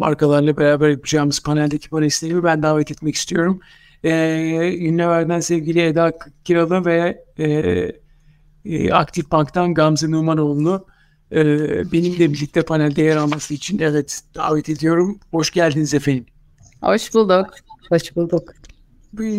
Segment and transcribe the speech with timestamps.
[0.00, 3.60] markalarla beraber yapacağımız paneldeki panelistlerimi ben davet etmek istiyorum.
[4.04, 4.10] E,
[4.88, 6.12] Ünlüver'den sevgili Eda
[6.44, 7.48] Kiralı ve e,
[8.64, 10.86] e, Aktif Bank'tan Gamze Numanoğlu'nu
[11.32, 11.42] e,
[11.92, 15.20] benimle birlikte panelde yer alması için evet davet ediyorum.
[15.30, 16.26] Hoş geldiniz efendim.
[16.82, 17.46] Hoş bulduk.
[17.88, 18.52] Hoş bulduk.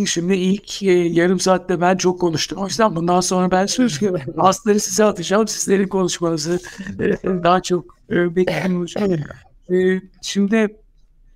[0.05, 2.57] Şimdi ilk e, yarım saatte ben çok konuştum.
[2.57, 3.99] O yüzden bundan sonra ben söz
[4.37, 5.47] asları size atacağım.
[5.47, 6.59] Sizlerin konuşmanızı
[6.99, 8.85] e, daha çok e, bekliyorum.
[9.69, 10.77] E, şimdi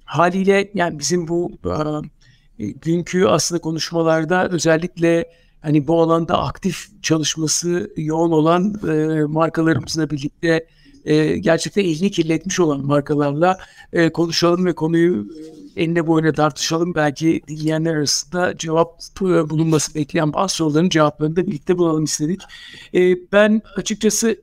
[0.06, 1.52] haliyle yani bizim bu
[2.60, 5.26] e, günkü aslında konuşmalarda özellikle
[5.62, 10.68] hani bu alanda aktif çalışması yoğun olan e, markalarımızla birlikte
[11.06, 13.58] e, gerçekten elini kirletmiş olan markalarla
[14.14, 15.28] konuşalım ve konuyu
[15.76, 16.96] enine boyuna tartışalım.
[16.96, 22.42] Belki dinleyenler arasında cevap bulunması bekleyen bazı soruların cevaplarını da birlikte bulalım istedik.
[23.32, 24.42] Ben açıkçası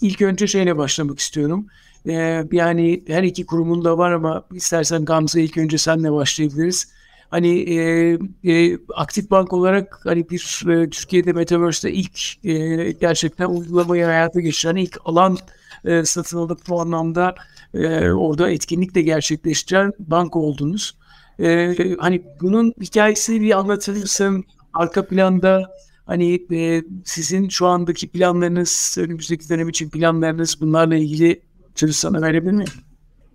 [0.00, 1.66] ilk önce şeyle başlamak istiyorum.
[2.06, 6.86] E, yani her iki kurumun da var ama istersen Gamze ilk önce senle başlayabiliriz
[7.30, 14.04] hani e, e, aktif bank olarak hani bir e, Türkiye'de Metaverse'de ilk e, gerçekten uygulamayı
[14.04, 15.38] hayata geçiren ilk alan
[15.84, 17.34] e, satın alıp bu anlamda
[17.74, 20.96] e, orada etkinlik de gerçekleştiren banka oldunuz.
[21.40, 24.44] E, hani bunun hikayesini bir anlatır mısın?
[24.74, 25.70] Arka planda
[26.06, 31.42] hani e, sizin şu andaki planlarınız, önümüzdeki dönem için planlarınız bunlarla ilgili
[31.74, 32.68] sözü sana verebilir miyim?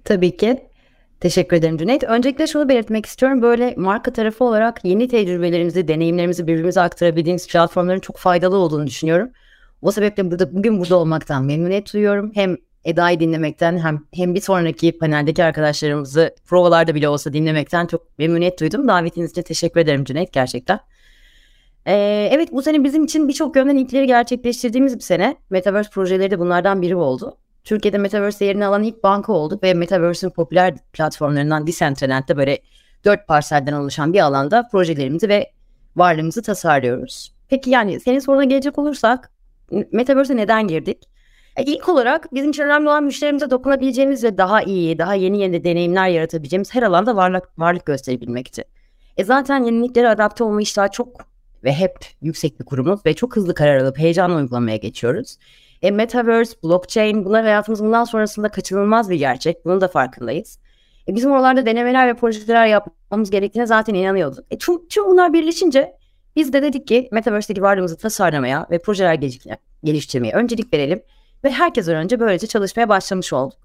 [0.03, 0.67] Tabii ki.
[1.19, 2.03] Teşekkür ederim Cüneyt.
[2.03, 3.42] Öncelikle şunu belirtmek istiyorum.
[3.42, 9.30] Böyle marka tarafı olarak yeni tecrübelerimizi, deneyimlerimizi birbirimize aktarabildiğimiz platformların çok faydalı olduğunu düşünüyorum.
[9.81, 12.31] O sebeple burada, bugün burada olmaktan memnuniyet duyuyorum.
[12.36, 18.59] Hem Eda'yı dinlemekten hem, hem bir sonraki paneldeki arkadaşlarımızı provalarda bile olsa dinlemekten çok memnuniyet
[18.59, 18.88] duydum.
[18.88, 20.80] Davetiniz için teşekkür ederim Cüneyt gerçekten.
[21.88, 25.36] Ee, evet bu sene bizim için birçok yönden ilkleri gerçekleştirdiğimiz bir sene.
[25.49, 27.38] Metaverse projeleri de bunlardan biri oldu.
[27.66, 32.59] Türkiye'de Metaverse yerini alan ilk banka olduk ve Metaverse'in popüler platformlarından Decentraland'da böyle
[33.05, 35.52] dört parselden oluşan bir alanda projelerimizi ve
[35.95, 37.33] varlığımızı tasarlıyoruz.
[37.49, 39.31] Peki yani senin soruna gelecek olursak
[39.92, 41.09] Metaverse'e neden girdik?
[41.55, 45.64] E, ilk olarak bizim için önemli olan müşterimize dokunabileceğimiz ve daha iyi, daha yeni yeni
[45.64, 48.64] deneyimler yaratabileceğimiz her alanda varlık, varlık gösterebilmekti.
[49.17, 51.08] E zaten yeniliklere adapte olma iştahı çok
[51.64, 55.37] ve hep yüksek bir kurumuz ve çok hızlı karar alıp heyecanla uygulamaya geçiyoruz.
[55.85, 59.65] E, Metaverse, blockchain bunlar hayatımız bundan sonrasında kaçınılmaz bir gerçek.
[59.65, 60.59] Bunun da farkındayız.
[61.07, 64.45] E, bizim oralarda denemeler ve projeler yapmamız gerektiğine zaten inanıyorduk.
[64.51, 65.97] E, tüm, tüm bunlar birleşince
[66.35, 69.19] biz de dedik ki Metaverse'deki varlığımızı tasarlamaya ve projeler
[69.83, 71.01] geliştirmeye öncelik verelim.
[71.43, 73.57] Ve herkesten önce böylece çalışmaya başlamış olduk.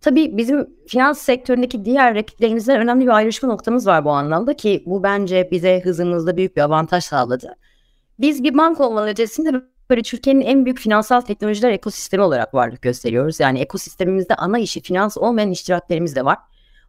[0.00, 5.02] Tabii bizim finans sektöründeki diğer rakiplerimizden önemli bir ayrışma noktamız var bu anlamda ki bu
[5.02, 7.56] bence bize hızımızda büyük bir avantaj sağladı.
[8.20, 13.40] Biz bir banka olmanın ötesinde böyle Türkiye'nin en büyük finansal teknolojiler ekosistemi olarak varlık gösteriyoruz.
[13.40, 16.38] Yani ekosistemimizde ana işi finans olmayan iştiraklerimiz de var.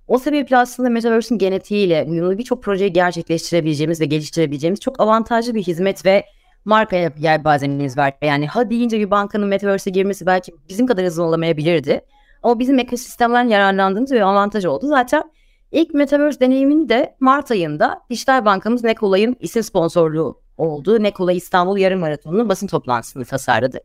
[0.07, 6.05] O sebeple aslında Metaverse'in genetiğiyle uyumlu birçok projeyi gerçekleştirebileceğimiz ve geliştirebileceğimiz çok avantajlı bir hizmet
[6.05, 6.25] ve
[6.65, 8.13] markaya yer bazenimiz var.
[8.21, 12.01] Yani ha deyince bir bankanın Metaverse'e girmesi belki bizim kadar hızlı olamayabilirdi.
[12.43, 14.87] Ama bizim ekosistemden yararlandığımız bir avantaj oldu.
[14.87, 15.23] Zaten
[15.71, 21.99] ilk Metaverse deneyimini de Mart ayında dijital bankamız Nekolay'ın isim sponsorluğu olduğu Nekola İstanbul Yarım
[21.99, 23.81] Maratonu'nun basın toplantısını tasarladık.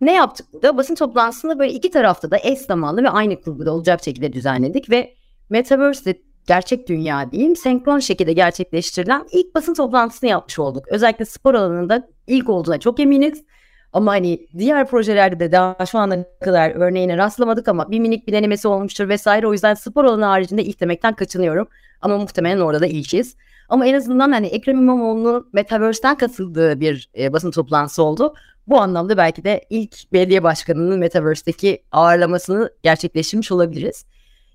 [0.00, 0.76] Ne yaptık burada?
[0.76, 5.14] Basın toplantısını böyle iki tarafta da eş zamanlı ve aynı kurguda olacak şekilde düzenledik ve
[5.50, 10.88] Metaverse'de gerçek dünya diyeyim senkron şekilde gerçekleştirilen ilk basın toplantısını yapmış olduk.
[10.88, 13.44] Özellikle spor alanında ilk olduğuna çok eminiz.
[13.92, 18.32] Ama hani diğer projelerde de daha şu ana kadar örneğine rastlamadık ama bir minik bir
[18.32, 19.46] denemesi olmuştur vesaire.
[19.46, 21.68] O yüzden spor alanı haricinde ilk demekten kaçınıyorum.
[22.00, 23.36] Ama muhtemelen orada da ilkiz.
[23.70, 28.34] Ama en azından hani Ekrem İmamoğlu'nun Metaverse'den katıldığı bir e, basın toplantısı oldu.
[28.66, 34.04] Bu anlamda belki de ilk belediye başkanının Metaverse'deki ağırlamasını gerçekleştirmiş olabiliriz.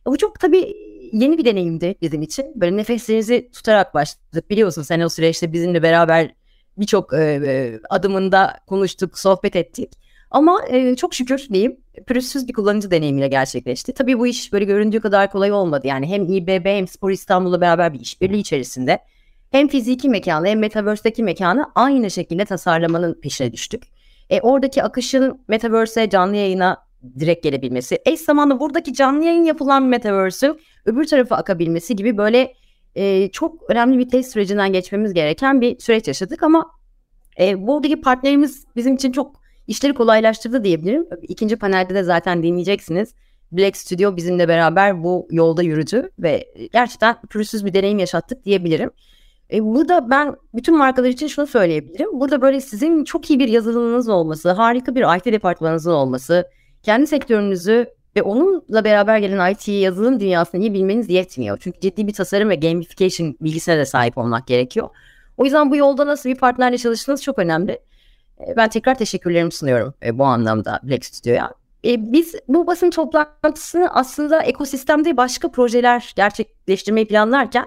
[0.06, 0.76] Bu çok tabii
[1.14, 2.46] yeni bir deneyimdi bizim için.
[2.56, 4.50] Böyle nefeslerinizi tutarak başladık.
[4.50, 6.36] Biliyorsun sen o süreçte bizimle beraber
[6.78, 10.04] birçok e, e, adımında konuştuk, sohbet ettik.
[10.35, 13.94] Ama e, çok şükür diyeyim pürüzsüz bir kullanıcı deneyimiyle gerçekleşti.
[13.94, 15.88] Tabii bu iş böyle göründüğü kadar kolay olmadı.
[15.88, 18.99] Yani hem İBB hem Spor İstanbul'la beraber bir işbirliği içerisinde
[19.52, 23.84] hem fiziki mekanı hem Metaverse'deki mekanı aynı şekilde tasarlamanın peşine düştük.
[24.29, 26.78] E, oradaki akışın Metaverse'e canlı yayına
[27.20, 32.53] direkt gelebilmesi, eş zamanlı buradaki canlı yayın yapılan Metaverse'ün öbür tarafa akabilmesi gibi böyle
[32.96, 36.72] e, çok önemli bir test sürecinden geçmemiz gereken bir süreç yaşadık ama
[37.40, 41.06] e, buradaki partnerimiz bizim için çok işleri kolaylaştırdı diyebilirim.
[41.22, 43.14] İkinci panelde de zaten dinleyeceksiniz.
[43.52, 48.91] Black Studio bizimle beraber bu yolda yürüdü ve gerçekten pürüzsüz bir deneyim yaşattık diyebilirim.
[49.53, 52.20] E, burada ben bütün markalar için şunu söyleyebilirim.
[52.20, 56.50] Burada böyle sizin çok iyi bir yazılımınız olması, harika bir IT departmanınızın olması,
[56.84, 61.58] kendi sektörünüzü Ve onunla beraber gelen IT yazılım dünyasını iyi bilmeniz yetmiyor.
[61.61, 64.90] Çünkü ciddi bir tasarım ve gamification bilgisine de sahip olmak gerekiyor.
[65.38, 67.79] O yüzden bu yolda nasıl bir partnerle çalıştığınız çok önemli.
[68.40, 71.52] E, ben tekrar teşekkürlerimi sunuyorum e, bu anlamda Black Studio'ya.
[71.85, 77.66] E, biz bu basın toplantısını aslında ekosistemde başka projeler gerçekleştirmeyi planlarken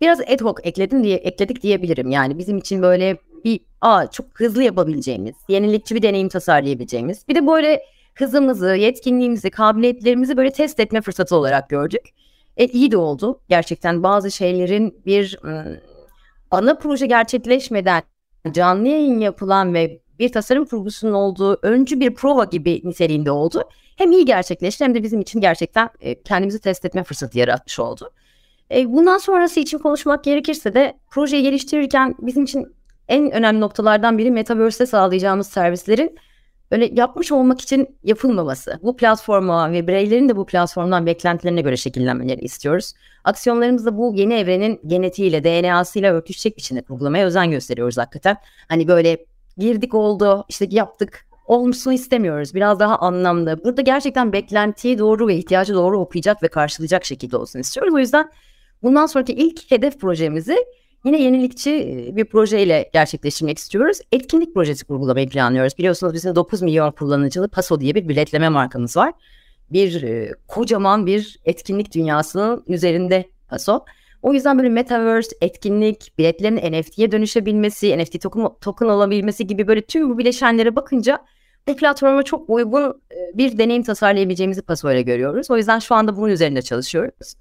[0.00, 2.10] biraz ad hoc ekledim diye ekledik diyebilirim.
[2.10, 7.28] Yani bizim için böyle bir aa çok hızlı yapabileceğimiz, yenilikçi bir deneyim tasarlayabileceğimiz.
[7.28, 7.82] Bir de böyle
[8.14, 12.08] hızımızı, yetkinliğimizi, kabiliyetlerimizi böyle test etme fırsatı olarak gördük.
[12.56, 13.40] E, iyi de oldu.
[13.48, 15.76] Gerçekten bazı şeylerin bir ım,
[16.50, 18.02] ana proje gerçekleşmeden
[18.52, 23.62] canlı yayın yapılan ve bir tasarım kurgusunun olduğu öncü bir prova gibi niteliğinde oldu.
[23.96, 28.10] Hem iyi gerçekleşti hem de bizim için gerçekten e, kendimizi test etme fırsatı yaratmış oldu.
[28.70, 32.74] E, bundan sonrası için konuşmak gerekirse de projeyi geliştirirken bizim için
[33.08, 36.18] en önemli noktalardan biri Metaverse'de sağlayacağımız servislerin
[36.70, 38.78] böyle yapmış olmak için yapılmaması.
[38.82, 42.92] Bu platforma ve bireylerin de bu platformdan beklentilerine göre şekillenmeleri istiyoruz.
[43.24, 48.36] Aksiyonlarımızda bu yeni evrenin genetiğiyle, DNA'sıyla örtüşecek biçimde kurgulamaya özen gösteriyoruz hakikaten.
[48.68, 49.26] Hani böyle
[49.60, 52.54] girdik oldu, işte yaptık, olmuşsun istemiyoruz.
[52.54, 53.64] Biraz daha anlamlı.
[53.64, 57.94] Burada gerçekten beklentiyi doğru ve ihtiyacı doğru okuyacak ve karşılayacak şekilde olsun istiyoruz.
[57.94, 58.30] O yüzden
[58.82, 60.56] bundan sonraki ilk hedef projemizi
[61.04, 61.70] Yine yenilikçi
[62.16, 63.98] bir projeyle gerçekleştirmek istiyoruz.
[64.12, 65.78] Etkinlik projesi kurgulamayı planlıyoruz.
[65.78, 69.12] Biliyorsunuz bizim 9 milyon kullanıcılı Paso diye bir biletleme markamız var.
[69.72, 73.84] Bir e, kocaman bir etkinlik dünyasının üzerinde Paso.
[74.22, 80.10] O yüzden böyle metaverse, etkinlik, biletlerin NFT'ye dönüşebilmesi, NFT token, token alabilmesi gibi böyle tüm
[80.10, 81.18] bu bileşenlere bakınca
[81.68, 83.02] bu platforma çok uygun
[83.34, 85.50] bir deneyim tasarlayabileceğimizi Paso'yla görüyoruz.
[85.50, 87.34] O yüzden şu anda bunun üzerinde çalışıyoruz.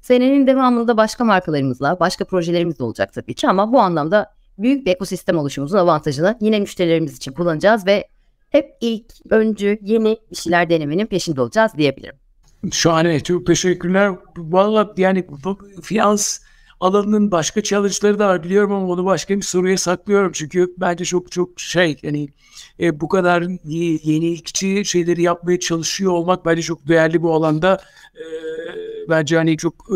[0.00, 4.90] Senenin devamında başka markalarımızla, başka projelerimiz de olacak tabii ki ama bu anlamda büyük bir
[4.90, 8.08] ekosistem oluşumuzun avantajını yine müşterilerimiz için kullanacağız ve
[8.50, 12.27] hep ilk, öncü, yeni bir şeyler denemenin peşinde olacağız diyebilirim.
[12.72, 14.12] Şahane, çok teşekkürler.
[14.36, 15.26] Valla yani
[15.82, 16.40] finans
[16.80, 20.32] alanının başka challenge'ları da var biliyorum ama onu başka bir soruya saklıyorum.
[20.32, 22.28] Çünkü bence çok çok şey yani
[22.80, 23.42] e, bu kadar
[24.04, 27.80] yenilikçi şeyleri yapmaya çalışıyor olmak bence çok değerli bu alanda.
[28.14, 28.24] E,
[29.08, 29.88] bence hani çok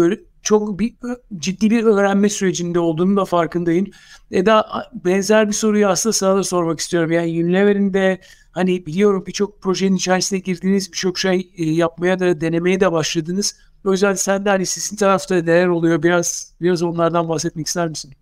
[0.42, 0.94] çok bir
[1.38, 3.86] ciddi bir öğrenme sürecinde olduğunu da farkındayım.
[4.30, 4.66] Eda
[5.04, 7.12] benzer bir soruyu aslında sana da sormak istiyorum.
[7.12, 8.20] Yani Unilever'in de
[8.52, 13.56] hani biliyorum birçok projenin içerisine girdiğiniz birçok şey e, yapmaya da denemeye de başladınız.
[13.84, 18.12] O yüzden sen de hani sizin tarafta neler oluyor biraz biraz onlardan bahsetmek ister misin?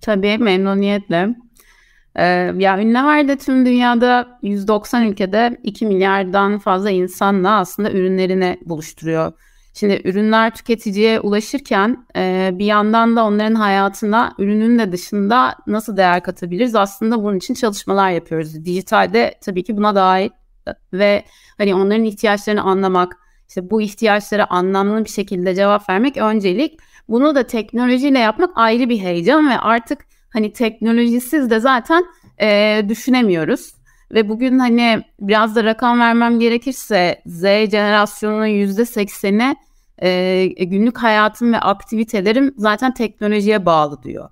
[0.00, 1.34] Tabii memnuniyetle.
[2.16, 2.24] Ee,
[2.58, 9.32] ya Unilever'de tüm dünyada 190 ülkede 2 milyardan fazla insanla aslında ürünlerini buluşturuyor
[9.78, 16.22] Şimdi ürünler tüketiciye ulaşırken e, bir yandan da onların hayatına ürünün de dışında nasıl değer
[16.22, 16.74] katabiliriz?
[16.74, 18.64] Aslında bunun için çalışmalar yapıyoruz.
[18.64, 20.30] Dijitalde tabii ki buna dahil
[20.92, 21.24] ve
[21.58, 23.16] hani onların ihtiyaçlarını anlamak,
[23.48, 26.80] işte bu ihtiyaçlara anlamlı bir şekilde cevap vermek öncelik.
[27.08, 32.04] Bunu da teknolojiyle yapmak ayrı bir heyecan ve artık hani teknolojisiz de zaten
[32.40, 33.75] e, düşünemiyoruz.
[34.12, 39.56] Ve bugün hani biraz da rakam vermem gerekirse Z jenerasyonunun yüzde sekseni
[40.02, 44.30] e, günlük hayatım ve aktivitelerim zaten teknolojiye bağlı diyor.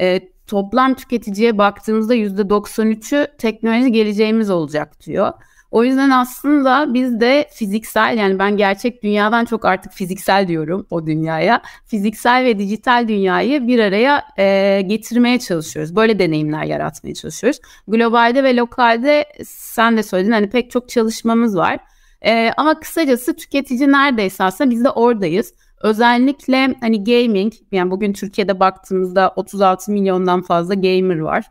[0.00, 5.32] E, toplam tüketiciye baktığımızda yüzde 93'ü teknoloji geleceğimiz olacak diyor.
[5.72, 11.06] O yüzden aslında biz de fiziksel yani ben gerçek dünyadan çok artık fiziksel diyorum o
[11.06, 11.62] dünyaya.
[11.86, 15.96] Fiziksel ve dijital dünyayı bir araya e, getirmeye çalışıyoruz.
[15.96, 17.60] Böyle deneyimler yaratmaya çalışıyoruz.
[17.88, 21.78] Globalde ve lokalde sen de söyledin hani pek çok çalışmamız var.
[22.24, 25.54] E, ama kısacası tüketici neredeyse aslında biz de oradayız.
[25.82, 31.44] Özellikle hani gaming yani bugün Türkiye'de baktığımızda 36 milyondan fazla gamer var.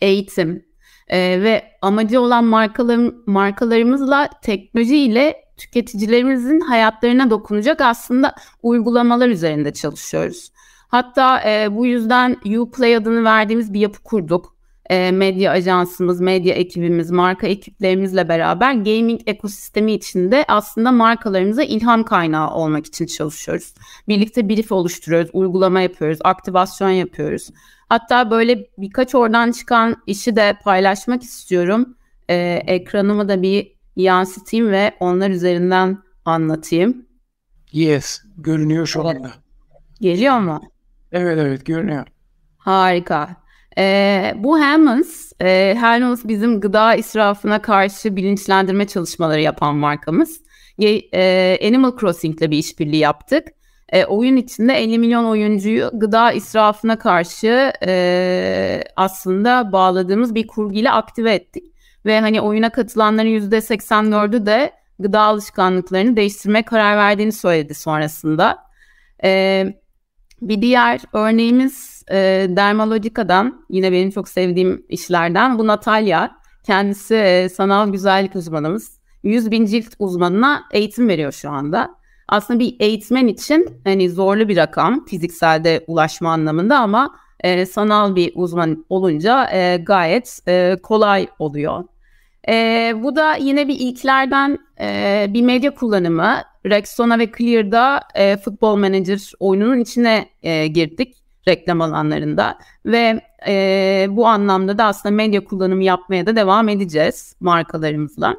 [0.00, 0.65] Eğitim
[1.08, 10.52] e, ve amacı olan markalar, markalarımızla teknoloji ile tüketicilerimizin hayatlarına dokunacak aslında uygulamalar üzerinde çalışıyoruz.
[10.88, 14.55] Hatta e, bu yüzden Uplay adını verdiğimiz bir yapı kurduk
[14.90, 22.50] e, medya ajansımız, medya ekibimiz, marka ekiplerimizle beraber gaming ekosistemi içinde aslında markalarımıza ilham kaynağı
[22.50, 23.74] olmak için çalışıyoruz.
[24.08, 27.50] Birlikte brief oluşturuyoruz, uygulama yapıyoruz, aktivasyon yapıyoruz.
[27.88, 31.96] Hatta böyle birkaç oradan çıkan işi de paylaşmak istiyorum.
[32.28, 37.06] E, ekranımı da bir yansıtayım ve onlar üzerinden anlatayım.
[37.72, 39.32] Yes, görünüyor şu anda.
[40.00, 40.60] Geliyor mu?
[41.12, 42.06] Evet evet görünüyor.
[42.58, 43.45] Harika.
[43.78, 50.40] E, bu Hammonds, e, Hammonds bizim gıda israfına karşı bilinçlendirme çalışmaları yapan markamız.
[50.78, 53.48] E, Animal Crossing ile bir işbirliği yaptık.
[53.88, 61.34] E, oyun içinde 50 milyon oyuncuyu gıda israfına karşı e, aslında bağladığımız bir kurguyla aktive
[61.34, 61.64] ettik.
[62.06, 68.58] Ve hani oyuna katılanların %84'ü de gıda alışkanlıklarını değiştirmeye karar verdiğini söyledi sonrasında.
[69.24, 69.64] E,
[70.42, 76.36] bir diğer örneğimiz e, Dermalogica'dan yine benim çok sevdiğim işlerden bu Natalya.
[76.66, 79.00] Kendisi e, sanal güzellik uzmanımız.
[79.22, 81.94] 100 bin cilt uzmanına eğitim veriyor şu anda.
[82.28, 88.32] Aslında bir eğitmen için hani zorlu bir rakam fizikselde ulaşma anlamında ama e, sanal bir
[88.34, 91.84] uzman olunca e, gayet e, kolay oluyor.
[92.48, 96.36] E, bu da yine bir ilklerden e, bir medya kullanımı.
[96.66, 104.26] Rexona ve Clear'da e, Football Manager oyununun içine e, girdik reklam alanlarında ve e, bu
[104.26, 108.36] anlamda da aslında medya kullanımı yapmaya da devam edeceğiz markalarımızla.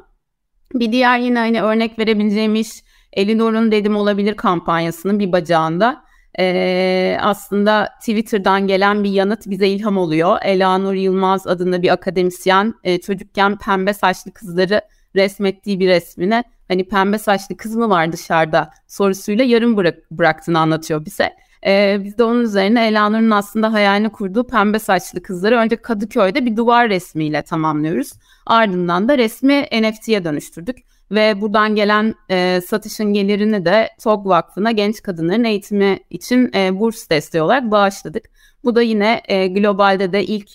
[0.74, 2.68] Bir diğer yine hani örnek verebileceğim iş
[3.12, 6.04] Elinor'un dedim olabilir kampanyasının bir bacağında
[6.38, 10.38] e, aslında Twitter'dan gelen bir yanıt bize ilham oluyor.
[10.42, 14.80] Elanur Yılmaz adında bir akademisyen e, çocukken pembe saçlı kızları
[15.16, 21.04] resmettiği bir resmine hani pembe saçlı kız mı var dışarıda sorusuyla yarım bırak, bıraktığını anlatıyor
[21.04, 21.32] bize.
[21.66, 26.56] Ee, biz de onun üzerine Elanur'un aslında hayalini kurduğu pembe saçlı kızları önce Kadıköy'de bir
[26.56, 28.12] duvar resmiyle tamamlıyoruz.
[28.46, 30.78] Ardından da resmi NFT'ye dönüştürdük
[31.10, 37.10] ve buradan gelen e, satışın gelirini de TOG Vakfı'na genç kadınların eğitimi için e, burs
[37.10, 38.24] desteği olarak bağışladık.
[38.64, 40.48] Bu da yine e, globalde de ilk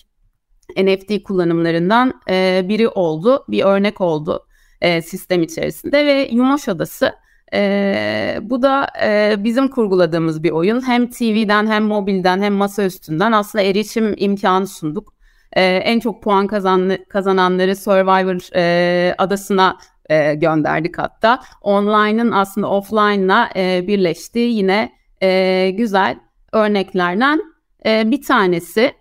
[0.76, 4.46] NFT kullanımlarından e, biri oldu, bir örnek oldu
[4.80, 7.12] e, sistem içerisinde ve Yumoş Adası
[7.54, 10.86] e, bu da e, bizim kurguladığımız bir oyun.
[10.86, 15.14] Hem TV'den hem mobilden hem masa üstünden aslında erişim imkanı sunduk.
[15.52, 19.78] E, en çok puan kazan, kazananları Survivor e, adasına
[20.10, 21.40] e, gönderdik hatta.
[21.62, 24.92] Online'ın aslında offline'la e, birleştiği yine
[25.22, 26.16] e, güzel
[26.52, 27.40] örneklerden
[27.86, 28.92] e, bir tanesi.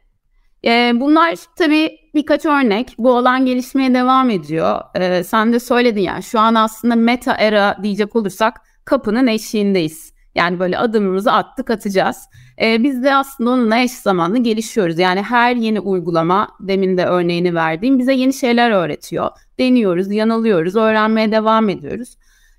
[0.65, 2.95] E, bunlar tabii birkaç örnek.
[2.97, 4.79] Bu alan gelişmeye devam ediyor.
[4.95, 10.13] E, sen de söyledin ya şu an aslında meta era diyecek olursak kapının eşiğindeyiz.
[10.35, 12.17] Yani böyle adımımızı attık atacağız.
[12.61, 14.99] E, biz de aslında onunla eş zamanlı gelişiyoruz.
[14.99, 19.29] Yani her yeni uygulama demin de örneğini verdiğim bize yeni şeyler öğretiyor.
[19.59, 22.17] Deniyoruz, yanılıyoruz, öğrenmeye devam ediyoruz.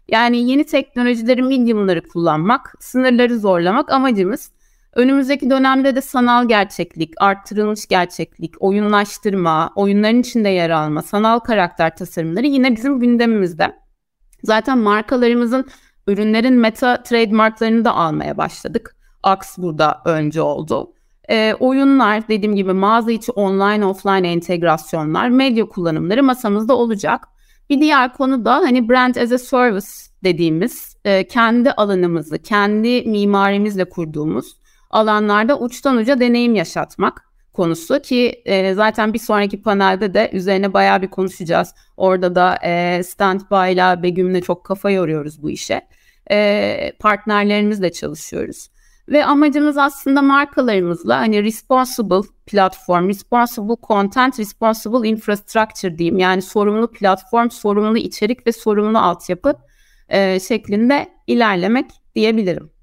[0.09, 4.51] Yani yeni teknolojileri, mediumları kullanmak, sınırları zorlamak amacımız.
[4.95, 12.47] Önümüzdeki dönemde de sanal gerçeklik, arttırılmış gerçeklik, oyunlaştırma, oyunların içinde yer alma, sanal karakter tasarımları
[12.47, 13.77] yine bizim gündemimizde.
[14.43, 15.67] Zaten markalarımızın
[16.07, 18.97] ürünlerin meta trademarklarını da almaya başladık.
[19.23, 20.93] Ax burada önce oldu.
[21.31, 27.29] E, oyunlar dediğim gibi mağaza içi online offline entegrasyonlar, medya kullanımları masamızda olacak.
[27.71, 29.87] Bir diğer konu da hani brand as a service
[30.25, 34.64] dediğimiz e, kendi alanımızı, kendi mimarimizle kurduğumuz
[34.95, 41.03] alanlarda uçtan uca deneyim yaşatmak konusu ki e, zaten bir sonraki panelde de üzerine bayağı
[41.03, 41.75] bir konuşacağız.
[41.97, 45.81] Orada da e, Standby ile Begüm'le çok kafa yoruyoruz bu işe.
[46.31, 48.69] E, partnerlerimizle çalışıyoruz.
[49.09, 56.19] Ve amacımız aslında markalarımızla hani responsible platform, responsible content, responsible infrastructure diyeyim.
[56.19, 59.55] Yani sorumlu platform, sorumlu içerik ve sorumlu altyapı
[60.09, 62.74] e, şeklinde ilerlemek diyebilirim.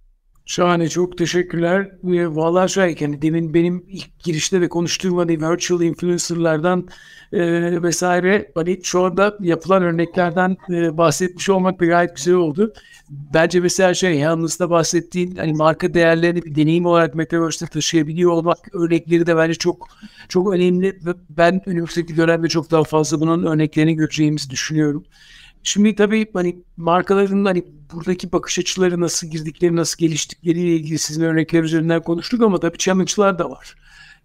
[0.46, 1.92] Şahane çok teşekkürler.
[2.36, 6.88] Valla şöyle yani demin benim ilk girişte de konuştuğum hani virtual influencerlardan
[7.34, 7.42] e,
[7.84, 12.74] vesaire hani şu anda yapılan örneklerden e, bahsetmiş olmak bir gayet güzel oldu.
[13.10, 18.76] Bence mesela şey yalnız da bahsettiğin hani marka değerlerini bir deneyim olarak Metaverse'de taşıyabiliyor olmak
[18.76, 19.88] örnekleri de bence çok
[20.30, 25.06] çok önemli ve ben önümüzdeki dönemde çok daha fazla bunun örneklerini göreceğimizi düşünüyorum.
[25.64, 27.64] Şimdi tabii hani markaların hani
[27.94, 33.40] buradaki bakış açıları nasıl girdikleri, nasıl geliştikleriyle ilgili sizin örnekler üzerinden konuştuk ama tabii challenge'lar
[33.40, 33.76] da var.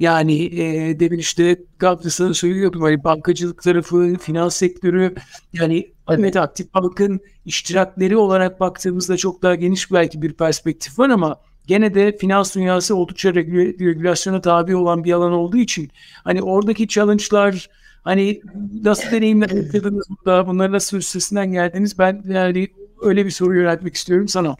[0.00, 5.14] Yani e, demin işte Gabrisa'nın söylüyordum hani bankacılık tarafı, finans sektörü
[5.52, 11.36] yani evet aktif bankın iştirakleri olarak baktığımızda çok daha geniş belki bir perspektif var ama
[11.66, 15.90] gene de finans dünyası oldukça regülasyona tabi olan bir alan olduğu için
[16.24, 17.68] hani oradaki challenge'lar
[18.06, 18.40] Hani
[18.84, 20.46] nasıl deneyimler yaşadınız burada?
[20.46, 21.98] Bunları nasıl üstesinden geldiniz?
[21.98, 22.68] Ben yani
[23.02, 24.56] öyle bir soru yöneltmek istiyorum sana.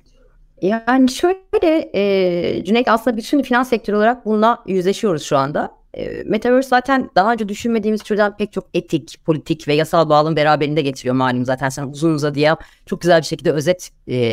[0.62, 5.70] Yani şöyle e, Cüneyt aslında bütün finans sektörü olarak bununla yüzleşiyoruz şu anda.
[5.94, 10.82] E, Metaverse zaten daha önce düşünmediğimiz türden pek çok etik, politik ve yasal bağlam beraberinde
[10.82, 14.32] getiriyor malum zaten sen uzun uzadıya çok güzel bir şekilde özet e,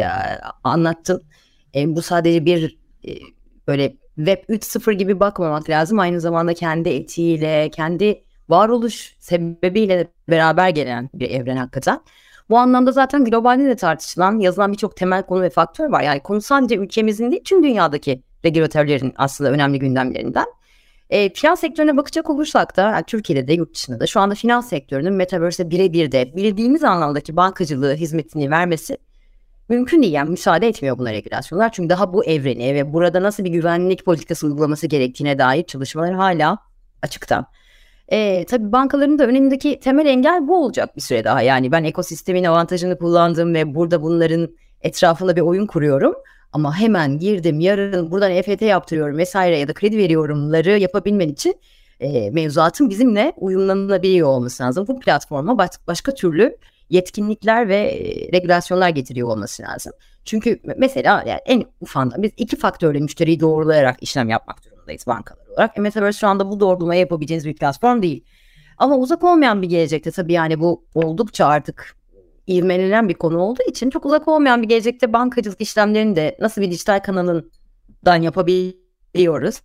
[0.64, 1.24] anlattın.
[1.76, 2.78] E, bu sadece bir
[3.08, 3.12] e,
[3.68, 6.00] böyle Web 3.0 gibi bakmamak lazım.
[6.00, 12.00] Aynı zamanda kendi etiğiyle, kendi varoluş sebebiyle beraber gelen bir evren hakikaten.
[12.50, 16.02] Bu anlamda zaten globalde de tartışılan, yazılan birçok temel konu ve faktör var.
[16.02, 20.46] Yani konu sadece ülkemizin değil, tüm dünyadaki regülatörlerin aslında önemli gündemlerinden.
[21.10, 24.70] E, finans sektörüne bakacak olursak da yani Türkiye'de de yurt dışında da şu anda finans
[24.70, 28.98] sektörünün Metaverse'e birebir de bildiğimiz anlamdaki bankacılığı hizmetini vermesi
[29.70, 30.14] mümkün değil.
[30.14, 31.72] Yani müsaade etmiyor buna regülasyonlar.
[31.72, 36.58] Çünkü daha bu evreni ve burada nasıl bir güvenlik politikası uygulaması gerektiğine dair çalışmalar hala
[37.02, 37.46] açıkta.
[38.12, 41.42] E, tabii bankaların da önündeki temel engel bu olacak bir süre daha.
[41.42, 44.50] Yani ben ekosistemin avantajını kullandım ve burada bunların
[44.82, 46.14] etrafında bir oyun kuruyorum.
[46.54, 51.56] Ama hemen girdim yarın buradan EFT yaptırıyorum vesaire ya da kredi veriyorumları yapabilmen için
[52.00, 54.88] e, mevzuatın bizimle uyumlanabiliyor olması lazım.
[54.88, 56.58] Bu platforma baş, başka türlü
[56.90, 59.94] yetkinlikler ve e, regülasyonlar getiriyor olması lazım.
[60.26, 65.78] Çünkü mesela yani en ufandan biz iki faktörle müşteriyi doğrulayarak işlem yapmak durumundayız bankalar olarak.
[65.78, 68.26] E, Metaverse şu anda bu doğrulamayı yapabileceğiniz bir platform değil.
[68.78, 71.96] Ama uzak olmayan bir gelecekte tabii yani bu oldukça artık
[72.48, 76.72] ivmelenen bir konu olduğu için çok uzak olmayan bir gelecekte bankacılık işlemlerini de nasıl bir
[76.72, 79.62] dijital kanalından yapabiliyoruz.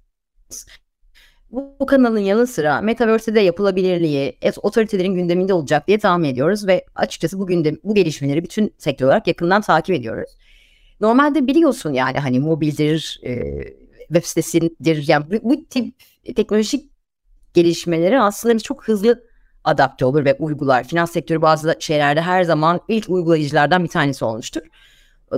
[1.51, 7.39] Bu, bu kanalın yanı sıra Metaverse'de yapılabilirliği otoritelerin gündeminde olacak diye tahmin ediyoruz ve açıkçası
[7.39, 10.31] bu gündem, bu gelişmeleri bütün sektör olarak yakından takip ediyoruz.
[11.01, 13.35] Normalde biliyorsun yani hani mobildir, e,
[14.09, 15.95] web sitesidir yani bu, bu tip
[16.37, 16.91] teknolojik
[17.55, 19.25] gelişmeleri aslında çok hızlı
[19.65, 20.85] adapte olur ve uygular.
[20.85, 24.63] Finans sektörü bazı şeylerde her zaman ilk uygulayıcılardan bir tanesi olmuştur.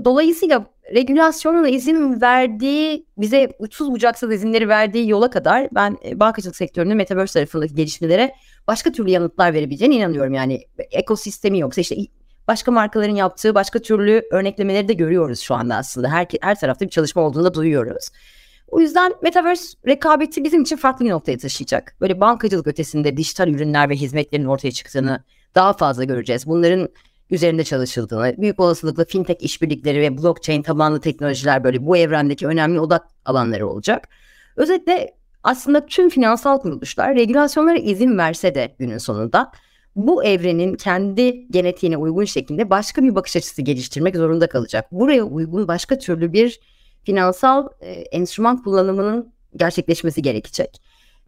[0.04, 6.96] Dolayısıyla regülasyonun izin verdiği, bize uçsuz bucaksız izinleri verdiği yola kadar ben e, bankacılık sektörünün
[6.96, 8.34] Metaverse tarafındaki gelişmelere
[8.66, 10.34] başka türlü yanıtlar verebileceğine inanıyorum.
[10.34, 11.96] Yani ekosistemi yoksa işte
[12.48, 16.08] başka markaların yaptığı başka türlü örneklemeleri de görüyoruz şu anda aslında.
[16.08, 18.08] Her, her tarafta bir çalışma olduğunu da duyuyoruz.
[18.70, 21.96] O yüzden Metaverse rekabeti bizim için farklı bir noktaya taşıyacak.
[22.00, 25.24] Böyle bankacılık ötesinde dijital ürünler ve hizmetlerin ortaya çıktığını
[25.54, 26.46] daha fazla göreceğiz.
[26.46, 26.88] Bunların
[27.30, 33.08] üzerinde çalışıldığını, büyük olasılıkla fintech işbirlikleri ve blockchain tabanlı teknolojiler böyle bu evrendeki önemli odak
[33.24, 34.08] alanları olacak.
[34.56, 39.52] Özetle aslında tüm finansal kuruluşlar regülasyonlara izin verse de günün sonunda
[39.96, 44.92] bu evrenin kendi genetiğine uygun şekilde başka bir bakış açısı geliştirmek zorunda kalacak.
[44.92, 46.60] Buraya uygun başka türlü bir
[47.04, 50.80] finansal e, enstrüman kullanımının gerçekleşmesi gerekecek.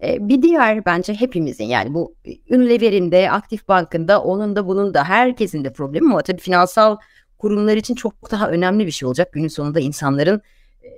[0.03, 2.14] E, bir diğer bence hepimizin yani bu
[2.51, 6.96] Unilever'in Aktif Bank'ın da onun da bunun da herkesin de problemi ama tabii finansal
[7.38, 9.33] kurumlar için çok daha önemli bir şey olacak.
[9.33, 10.42] Günün sonunda insanların
[10.83, 10.88] e,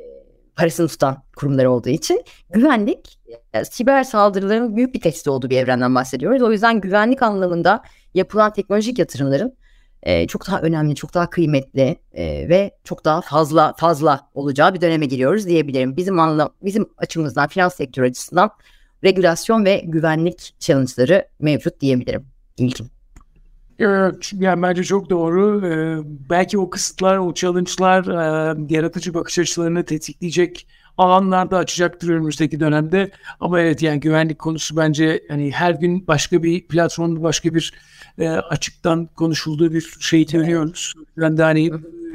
[0.57, 3.18] parasını tutan kurumlar olduğu için güvenlik
[3.53, 6.42] e, siber saldırıların büyük bir testi olduğu bir evrenden bahsediyoruz.
[6.42, 7.83] O yüzden güvenlik anlamında
[8.14, 9.57] yapılan teknolojik yatırımların
[10.05, 14.81] e, çok daha önemli, çok daha kıymetli e, ve çok daha fazla fazla olacağı bir
[14.81, 15.97] döneme giriyoruz diyebilirim.
[15.97, 18.51] Bizim anla, bizim açımızdan, finans sektörü açısından
[19.05, 22.27] regülasyon ve güvenlik challenge'ları mevcut diyebilirim.
[22.59, 22.87] İlkin.
[23.79, 25.67] Evet, yani bence çok doğru.
[25.67, 25.99] Ee,
[26.31, 30.67] belki o kısıtlar, o challenge'lar e, yaratıcı bakış açılarını tetikleyecek
[30.98, 33.11] alanlarda açacaktır önümüzdeki dönemde.
[33.40, 37.72] Ama evet yani güvenlik konusu bence hani her gün başka bir platformda başka bir
[38.18, 40.94] e, açıktan konuşulduğu bir şey görüyoruz.
[41.16, 41.70] Ben de hani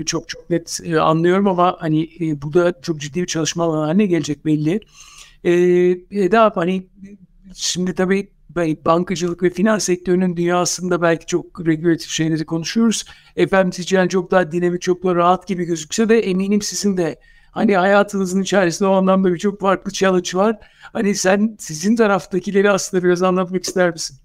[0.06, 3.86] çok çok net e, anlıyorum ama hani e, bu da çok ciddi bir çalışma alanı
[3.86, 4.80] haline gelecek belli.
[5.44, 5.52] E,
[6.12, 6.88] e, daha hani
[7.56, 8.30] şimdi tabii
[8.86, 13.06] bankacılık ve finans sektörünün dünyasında belki çok regülatif şeyleri konuşuyoruz.
[13.36, 17.20] FMCG'nin çok daha dinamik, çok daha rahat gibi gözükse de eminim sizin de
[17.60, 20.58] hani hayatınızın içerisinde o anlamda birçok farklı challenge var.
[20.94, 24.18] Hani sen sizin taraftakileri aslında biraz anlatmak ister misin?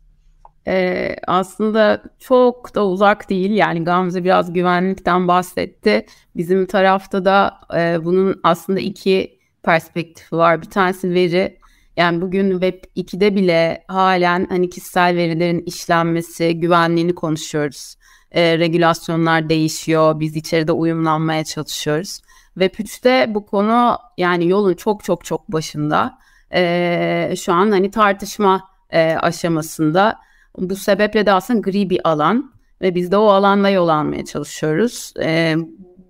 [0.66, 3.50] Ee, aslında çok da uzak değil.
[3.50, 6.06] Yani Gamze biraz güvenlikten bahsetti.
[6.36, 10.62] Bizim tarafta da e, bunun aslında iki perspektifi var.
[10.62, 11.58] Bir tanesi veri.
[11.96, 17.96] Yani bugün Web 2'de bile halen hani kişisel verilerin işlenmesi, güvenliğini konuşuyoruz.
[18.30, 20.20] E, regülasyonlar değişiyor.
[20.20, 22.20] Biz içeride uyumlanmaya çalışıyoruz.
[22.54, 26.18] Web 3'te bu konu yani yolun çok çok çok başında.
[26.54, 30.18] E, şu an hani tartışma e, aşamasında.
[30.58, 35.12] Bu sebeple de aslında gri bir alan ve biz de o alanda yol almaya çalışıyoruz.
[35.22, 35.56] E,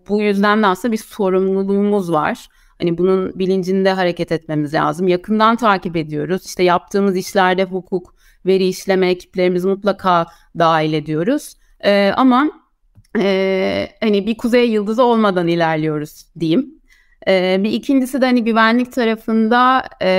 [0.09, 2.49] bu yüzden de aslında bir sorumluluğumuz var.
[2.79, 5.09] Hani bunun bilincinde hareket etmemiz lazım.
[5.09, 6.47] Yakından takip ediyoruz.
[6.47, 8.15] İşte yaptığımız işlerde hukuk,
[8.47, 10.27] veri işleme ekiplerimizi mutlaka
[10.59, 11.55] dahil ediyoruz.
[11.85, 12.51] Ee, ama
[13.19, 16.75] e, hani bir kuzey yıldızı olmadan ilerliyoruz diyeyim.
[17.29, 20.11] Ee, bir ikincisi de hani güvenlik tarafında e,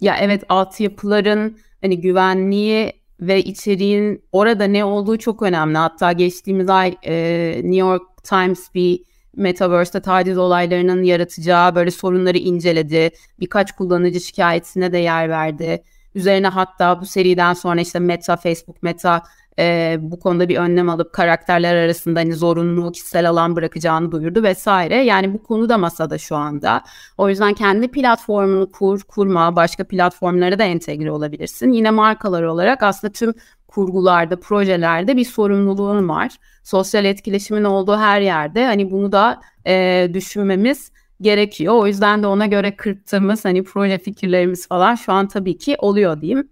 [0.00, 5.78] ya evet altyapıların hani güvenliği ve içeriğin orada ne olduğu çok önemli.
[5.78, 9.00] Hatta geçtiğimiz ay e, New York Times bir
[9.36, 13.10] Metaverse'de taciz olaylarının yaratacağı böyle sorunları inceledi.
[13.40, 15.82] Birkaç kullanıcı şikayetine de yer verdi.
[16.14, 19.22] Üzerine hatta bu seriden sonra işte Meta, Facebook, Meta
[19.58, 24.96] e, bu konuda bir önlem alıp karakterler arasında hani zorunlu kişisel alan bırakacağını duyurdu vesaire.
[24.96, 26.84] Yani bu konu da masada şu anda.
[27.18, 31.72] O yüzden kendi platformunu kur, kurma, başka platformlara da entegre olabilirsin.
[31.72, 33.34] Yine markalar olarak aslında tüm
[33.68, 36.32] kurgularda, projelerde bir sorumluluğun var.
[36.64, 41.74] Sosyal etkileşimin olduğu her yerde hani bunu da e, düşünmemiz gerekiyor.
[41.74, 46.20] O yüzden de ona göre kırptığımız hani proje fikirlerimiz falan şu an tabii ki oluyor
[46.20, 46.48] diyeyim.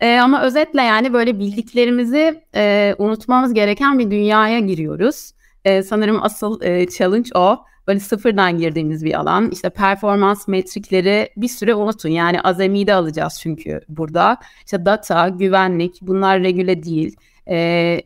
[0.00, 5.32] E, ama özetle yani böyle bildiklerimizi e, unutmamız gereken bir dünyaya giriyoruz.
[5.64, 7.64] E, sanırım asıl e, challenge o.
[7.86, 9.50] Böyle sıfırdan girdiğimiz bir alan.
[9.50, 12.08] İşte performans metrikleri bir süre unutun.
[12.08, 14.38] Yani azami alacağız çünkü burada.
[14.64, 17.16] İşte data, güvenlik bunlar regüle değil.
[17.46, 17.56] E,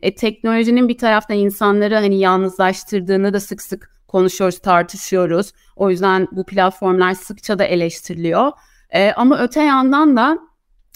[0.01, 5.51] e, teknolojinin bir taraftan insanları hani yalnızlaştırdığını da sık sık konuşuyoruz, tartışıyoruz.
[5.75, 8.51] O yüzden bu platformlar sıkça da eleştiriliyor.
[8.89, 10.37] E, ama öte yandan da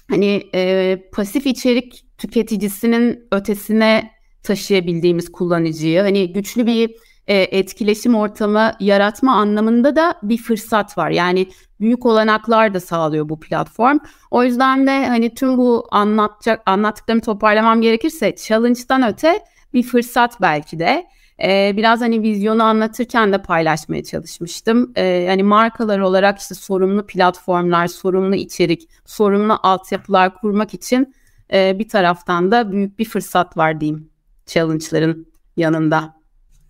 [0.09, 4.11] hani e, pasif içerik tüketicisinin ötesine
[4.43, 6.91] taşıyabildiğimiz kullanıcıyı hani güçlü bir
[7.27, 11.09] e, etkileşim ortamı yaratma anlamında da bir fırsat var.
[11.09, 11.47] Yani
[11.79, 13.97] büyük olanaklar da sağlıyor bu platform.
[14.31, 19.39] O yüzden de hani tüm bu anlatacak anlattıklarımı toparlamam gerekirse challenge'dan öte
[19.73, 21.07] bir fırsat belki de.
[21.43, 24.91] Ee, biraz hani vizyonu anlatırken de paylaşmaya çalışmıştım.
[24.97, 31.13] Ee, hani markalar olarak işte sorumlu platformlar, sorumlu içerik, sorumlu altyapılar kurmak için
[31.54, 34.10] e, bir taraftan da büyük bir fırsat var diyeyim
[34.45, 36.17] challenge'ların yanında.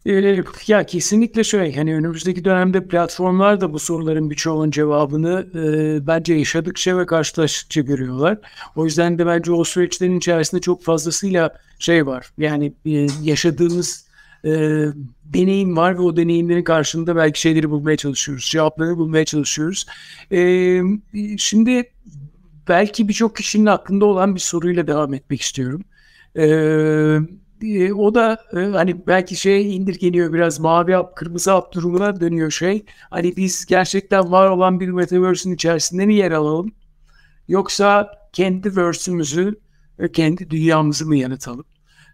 [0.05, 6.33] Ee, ya kesinlikle şöyle hani önümüzdeki dönemde platformlar da bu soruların birçoğunun cevabını e, bence
[6.33, 8.37] yaşadıkça ve karşılaştıkça görüyorlar.
[8.75, 12.31] O yüzden de bence o süreçlerin içerisinde çok fazlasıyla şey var.
[12.37, 14.06] Yani e, yaşadığımız
[14.47, 14.51] e,
[15.25, 18.49] deneyim var ve o deneyimlerin karşılığında belki şeyleri bulmaya çalışıyoruz.
[18.51, 19.85] Cevapları bulmaya çalışıyoruz.
[20.31, 20.81] E,
[21.37, 21.91] şimdi
[22.67, 25.81] belki birçok kişinin aklında olan bir soruyla devam etmek istiyorum.
[26.35, 27.19] Eee
[27.63, 32.51] e, o da e, hani belki şey indirgeniyor biraz mavi hap kırmızı hap durumuna dönüyor
[32.51, 32.85] şey.
[33.09, 36.71] Hani biz gerçekten var olan bir metaverse'ün içerisinde mi yer alalım?
[37.47, 39.59] Yoksa kendi verse'ümüzü
[40.13, 41.65] kendi dünyamızı mı yanıtalım?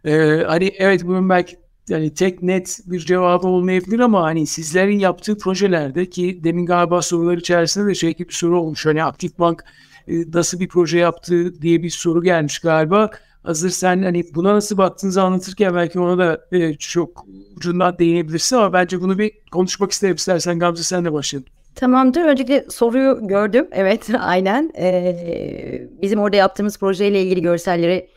[0.05, 1.57] Ee, hani evet bunun belki
[1.89, 7.37] yani tek net bir cevabı olmayabilir ama hani sizlerin yaptığı projelerde ki demin galiba sorular
[7.37, 8.85] içerisinde de şey bir soru olmuş.
[8.85, 9.63] Hani Aktif Bank
[10.07, 13.09] e, nasıl bir proje yaptı diye bir soru gelmiş galiba
[13.43, 17.25] hazır sen hani buna nasıl baktığınızı anlatırken belki ona da e, çok
[17.57, 21.47] ucundan değinebilirsin ama bence bunu bir konuşmak isterim istersen Gamze sen de başlayalım.
[21.75, 22.21] Tamamdır.
[22.21, 23.67] Öncelikle soruyu gördüm.
[23.71, 24.71] Evet aynen.
[24.77, 28.07] Ee, bizim orada yaptığımız projeyle ilgili görselleri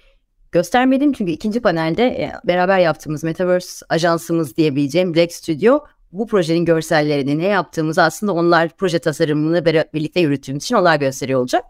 [0.53, 1.13] göstermedim.
[1.13, 7.47] Çünkü ikinci panelde e, beraber yaptığımız Metaverse ajansımız diyebileceğim Black Studio bu projenin görsellerini ne
[7.47, 11.65] yaptığımızı aslında onlar proje tasarımını birlikte yürüttüğümüz için onlar gösteriyor olacak.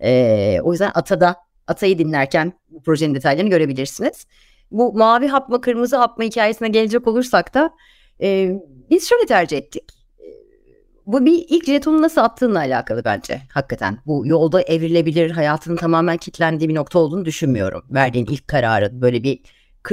[0.00, 4.26] Ee, o yüzden ATA'da Atay'ı dinlerken bu projenin detaylarını görebilirsiniz.
[4.70, 7.70] Bu mavi hap mı kırmızı hap mı hikayesine gelecek olursak da
[8.20, 8.52] e,
[8.90, 9.95] biz şöyle tercih ettik.
[11.06, 13.98] Bu bir ilk jetonu nasıl attığınla alakalı bence hakikaten.
[14.06, 17.82] Bu yolda evrilebilir, hayatının tamamen kilitlendiği bir nokta olduğunu düşünmüyorum.
[17.90, 19.40] Verdiğin ilk kararın böyle bir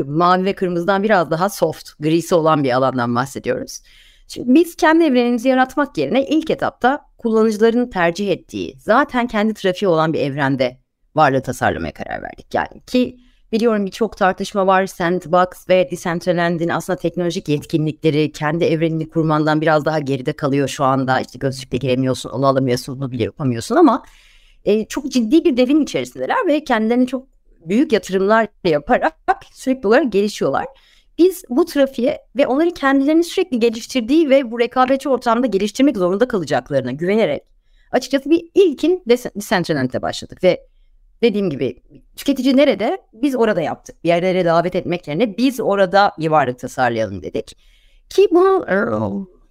[0.06, 3.82] mavi ve kırmızıdan biraz daha soft, grisi olan bir alandan bahsediyoruz.
[4.28, 10.13] Şimdi biz kendi evrenimizi yaratmak yerine ilk etapta kullanıcıların tercih ettiği, zaten kendi trafiği olan
[10.13, 10.78] bir evrende
[11.15, 12.54] varlığı tasarlamaya karar verdik.
[12.54, 13.17] Yani ki
[13.53, 14.85] biliyorum birçok tartışma var.
[14.85, 21.19] Sandbox ve Decentraland'in aslında teknolojik yetkinlikleri kendi evrenini kurmandan biraz daha geride kalıyor şu anda.
[21.19, 24.03] İşte gözlükle giremiyorsun, onu alamıyorsun, bunu bile yapamıyorsun ama
[24.65, 27.27] e, çok ciddi bir devin içerisindeler ve kendilerini çok
[27.65, 29.15] büyük yatırımlar yaparak
[29.53, 30.65] sürekli olarak gelişiyorlar.
[31.17, 36.91] Biz bu trafiğe ve onları kendilerini sürekli geliştirdiği ve bu rekabetçi ortamda geliştirmek zorunda kalacaklarına
[36.91, 37.43] güvenerek
[37.91, 40.67] açıkçası bir ilkin Decentraland'e başladık ve
[41.23, 41.83] dediğim gibi
[42.15, 42.97] tüketici nerede?
[43.13, 44.03] Biz orada yaptık.
[44.03, 47.57] Bir yerlere davet etmek yerine biz orada bir varlık tasarlayalım dedik.
[48.09, 48.65] Ki bunu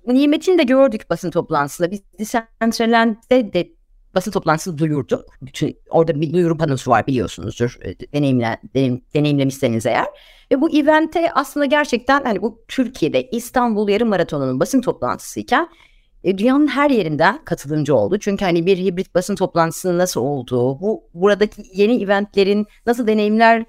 [0.06, 1.90] e, nimetini de gördük basın toplantısında.
[1.90, 3.68] Biz Decentraland'de de
[4.14, 5.24] basın toplantısı duyurduk.
[5.42, 7.78] Bütün, orada bir duyuru panosu var biliyorsunuzdur.
[7.82, 10.06] E, deneyimle, deneyim, deneyimlemişseniz eğer.
[10.52, 15.68] Ve bu evente aslında gerçekten hani bu Türkiye'de İstanbul Yarım Maratonu'nun basın toplantısıyken
[16.24, 18.18] e, dünyanın her yerinden katılımcı oldu.
[18.18, 23.64] Çünkü hani bir hibrit basın toplantısının nasıl olduğu, bu buradaki yeni eventlerin nasıl deneyimler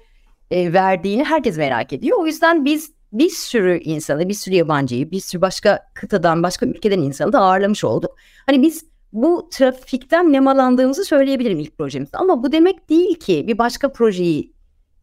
[0.50, 2.18] e, verdiğini herkes merak ediyor.
[2.18, 6.98] O yüzden biz bir sürü insanı, bir sürü yabancıyı, bir sürü başka kıtadan, başka ülkeden
[6.98, 8.16] insanı da ağırlamış olduk.
[8.46, 12.18] Hani biz bu trafikten nemalandığımızı söyleyebilirim ilk projemizde.
[12.18, 14.54] Ama bu demek değil ki bir başka projeyi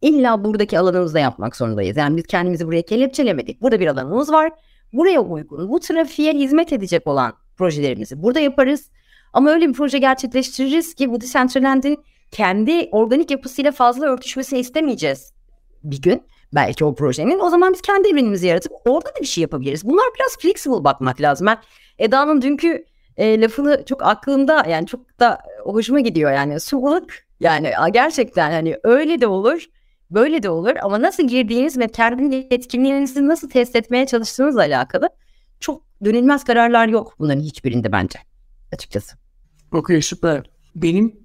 [0.02, 1.96] illa buradaki alanımızda yapmak zorundayız.
[1.96, 3.62] Yani biz kendimizi buraya kelepçelemedik.
[3.62, 4.52] Burada bir alanımız var.
[4.92, 8.90] Buraya uygun, bu trafiğe hizmet edecek olan projelerimizi burada yaparız.
[9.32, 11.98] Ama öyle bir proje gerçekleştiririz ki bu Decentraland'in
[12.30, 15.32] kendi organik yapısıyla fazla örtüşmesini istemeyeceğiz.
[15.84, 16.22] bir gün
[16.54, 17.38] belki o projenin.
[17.38, 19.84] O zaman biz kendi evrenimizi yaratıp orada da bir şey yapabiliriz.
[19.84, 21.46] Bunlar biraz flexible bakmak lazım.
[21.46, 21.58] Ben
[21.98, 22.84] Eda'nın dünkü
[23.16, 29.20] e, lafını çok aklımda yani çok da hoşuma gidiyor yani sulılık yani gerçekten hani öyle
[29.20, 29.66] de olur
[30.10, 35.08] böyle de olur ama nasıl girdiğiniz ve kendi yetkinliğinizi nasıl test etmeye çalıştığınızla alakalı
[35.62, 38.18] çok dönülmez kararlar yok bunların hiçbirinde bence
[38.72, 39.16] açıkçası.
[39.72, 40.50] Okey süper.
[40.74, 41.20] Benim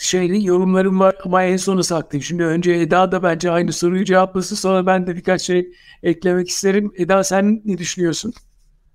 [0.00, 2.24] şeyli yorumlarım var ama en sona saklayayım.
[2.24, 4.56] Şimdi önce Eda da bence aynı soruyu cevaplasın.
[4.56, 6.92] Sonra ben de birkaç şey eklemek isterim.
[6.96, 8.32] Eda sen ne düşünüyorsun?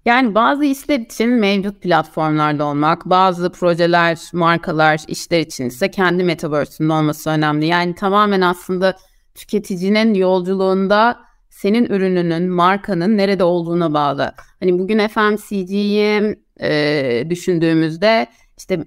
[0.05, 6.93] Yani bazı işler için mevcut platformlarda olmak, bazı projeler, markalar, işler için ise kendi metaverse'ünde
[6.93, 7.65] olması önemli.
[7.65, 8.97] Yani tamamen aslında
[9.35, 11.19] tüketicinin yolculuğunda
[11.55, 14.33] senin ürününün, markanın nerede olduğuna bağlı.
[14.59, 18.85] Hani bugün FMCG'yi e, düşündüğümüzde işte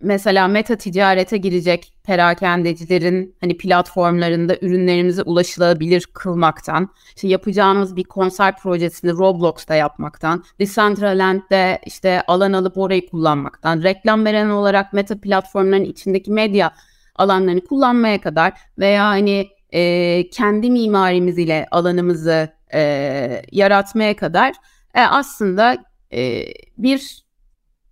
[0.00, 9.12] mesela meta ticarete girecek perakendecilerin hani platformlarında ürünlerimize ulaşılabilir kılmaktan, işte yapacağımız bir konser projesini
[9.12, 16.74] Roblox'ta yapmaktan, Decentraland'de işte alan alıp orayı kullanmaktan, reklam veren olarak meta platformların içindeki medya
[17.16, 24.52] alanlarını kullanmaya kadar veya hani e, kendi mimarimiz ile alanımızı e, yaratmaya kadar
[24.94, 26.44] e, aslında e,
[26.78, 27.24] bir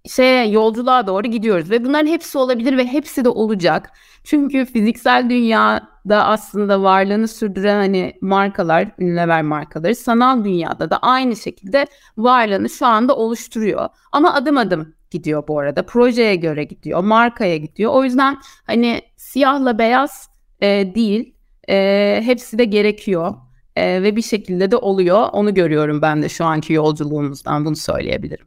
[0.07, 3.91] şeye yolculuğa doğru gidiyoruz ve bunların hepsi olabilir ve hepsi de olacak.
[4.25, 11.87] Çünkü fiziksel dünyada aslında varlığını sürdüren hani markalar, ünlüler markaları sanal dünyada da aynı şekilde
[12.17, 13.89] varlığını şu anda oluşturuyor.
[14.13, 15.87] Ama adım adım gidiyor bu arada.
[15.87, 17.93] Projeye göre gidiyor, markaya gidiyor.
[17.95, 20.29] O yüzden hani siyahla beyaz
[20.61, 21.35] e, değil,
[21.69, 23.35] e, hepsi de gerekiyor.
[23.77, 25.29] E, ve bir şekilde de oluyor.
[25.33, 28.47] Onu görüyorum ben de şu anki yolculuğumuzdan bunu söyleyebilirim.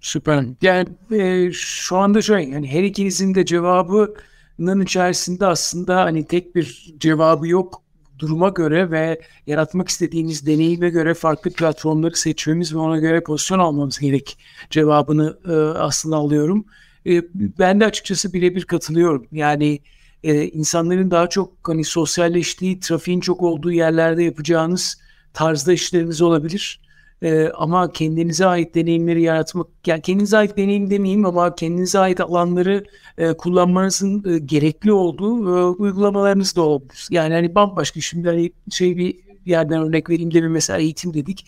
[0.00, 0.44] Süper.
[0.62, 6.94] Yani e, şu anda şöyle yani her ikinizin de cevabının içerisinde aslında hani tek bir
[6.98, 7.82] cevabı yok
[8.18, 13.98] duruma göre ve yaratmak istediğiniz deneyime göre farklı platformları seçmemiz ve ona göre pozisyon almamız
[13.98, 14.38] gerek
[14.70, 16.64] cevabını e, aslında alıyorum.
[17.06, 19.26] E, ben de açıkçası birebir katılıyorum.
[19.32, 19.80] Yani
[20.24, 24.98] e, insanların daha çok hani sosyalleştiği, trafiğin çok olduğu yerlerde yapacağınız
[25.34, 26.80] tarzda işleriniz olabilir.
[27.22, 32.84] E, ama kendinize ait deneyimleri yaratmak, yani kendinize ait deneyim demeyeyim ama kendinize ait alanları
[33.18, 37.06] e, kullanmanızın e, gerekli olduğu e, uygulamalarınız da olabilir.
[37.10, 41.46] Yani hani bambaşka şimdi hani şey bir yerden örnek vereyim de mesela eğitim dedik.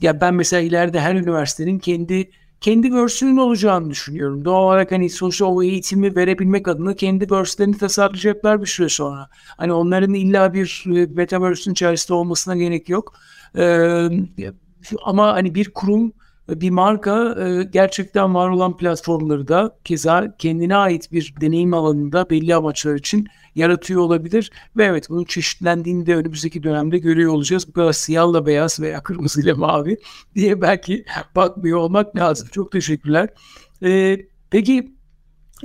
[0.00, 4.44] Ya ben mesela ileride her üniversitenin kendi kendi versiyonun olacağını düşünüyorum.
[4.44, 9.28] Doğal olarak hani sonuçta o eğitimi verebilmek adına kendi versiyonlarını tasarlayacaklar bir süre sonra.
[9.56, 13.14] Hani onların illa bir e, metaverse'ün içerisinde olmasına gerek yok.
[13.56, 14.08] Ee,
[15.04, 16.12] ama hani bir kurum
[16.48, 22.54] bir marka e, gerçekten var olan platformları da keza kendine ait bir deneyim alanında belli
[22.54, 24.50] amaçlar için yaratıyor olabilir.
[24.76, 27.68] Ve evet bunun çeşitlendiğini de önümüzdeki dönemde görüyor olacağız.
[27.68, 29.96] Bu kadar siyahla beyaz veya kırmızıyla mavi
[30.34, 31.04] diye belki
[31.36, 32.48] bakmıyor olmak lazım.
[32.52, 33.28] Çok teşekkürler.
[33.82, 34.92] E, peki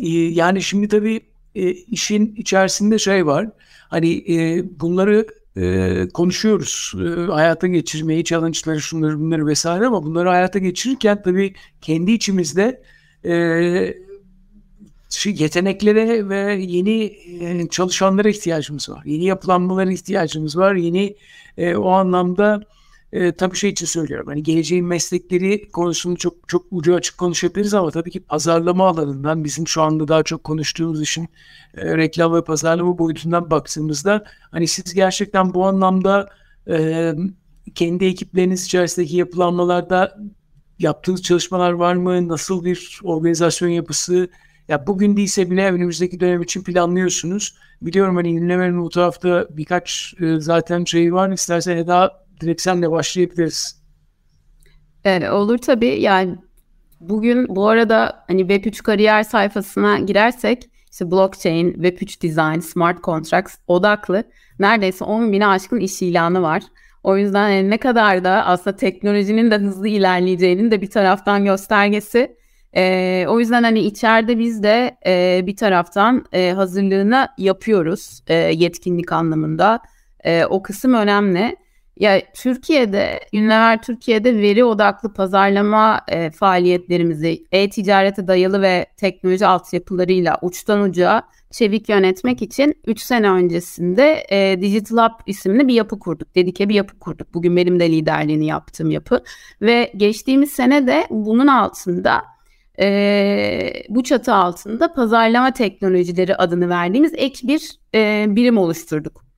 [0.02, 1.22] e, yani şimdi tabii
[1.88, 3.50] işin içerisinde şey var.
[3.90, 4.24] Hani
[4.80, 6.94] bunları e, konuşuyoruz.
[6.96, 12.82] E, hayata geçirmeyi, challenge'ları, şunları bunları vesaire ama bunları hayata geçirirken tabii kendi içimizde
[13.26, 13.34] e,
[15.26, 17.04] yeteneklere ve yeni
[17.42, 19.02] e, çalışanlara ihtiyacımız var.
[19.06, 20.76] Yeni yapılanmalara ihtiyacımız var.
[20.76, 21.16] Yeni
[21.58, 22.64] e, o anlamda
[23.14, 24.28] e, tabii şey için söylüyorum.
[24.28, 29.68] Hani geleceğin meslekleri konusunu çok çok ucu açık konuşabiliriz ama tabii ki pazarlama alanından bizim
[29.68, 31.30] şu anda daha çok konuştuğumuz işin
[31.78, 36.30] e, reklam ve pazarlama boyutundan baktığımızda hani siz gerçekten bu anlamda
[36.70, 37.12] e,
[37.76, 40.18] kendi ekipleriniz içerisindeki yapılanmalarda
[40.80, 42.28] yaptığınız çalışmalar var mı?
[42.28, 44.30] Nasıl bir organizasyon yapısı?
[44.68, 47.56] Ya bugün değilse bile önümüzdeki dönem için planlıyorsunuz.
[47.82, 51.32] Biliyorum hani ünlemenin bu tarafta birkaç e, zaten şey var.
[51.32, 53.84] İstersen Eda direkt senle başlayabiliriz.
[55.04, 56.02] Evet, olur tabii.
[56.02, 56.36] Yani
[57.00, 64.24] bugün bu arada hani Web3 kariyer sayfasına girersek işte blockchain, Web3 design, smart contracts odaklı
[64.60, 66.64] neredeyse 10 bine aşkın iş ilanı var.
[67.04, 72.36] O yüzden yani ne kadar da aslında teknolojinin de hızlı ilerleyeceğinin de bir taraftan göstergesi.
[72.76, 79.12] Ee, o yüzden hani içeride biz de e, bir taraftan e, hazırlığını yapıyoruz e, yetkinlik
[79.12, 79.80] anlamında.
[80.24, 81.56] E, o kısım önemli.
[81.98, 90.82] Ya Türkiye'de, Ünlever Türkiye'de veri odaklı pazarlama e, faaliyetlerimizi e-ticarete dayalı ve teknoloji altyapılarıyla uçtan
[90.82, 96.36] uca çevik yönetmek için 3 sene öncesinde e, Digital Hub isimli bir yapı kurduk.
[96.36, 97.34] Dedike bir yapı kurduk.
[97.34, 99.24] Bugün benim de liderliğini yaptığım yapı.
[99.62, 102.24] Ve geçtiğimiz sene de bunun altında
[102.80, 109.33] e, bu çatı altında pazarlama teknolojileri adını verdiğimiz ek bir e, birim oluşturduk.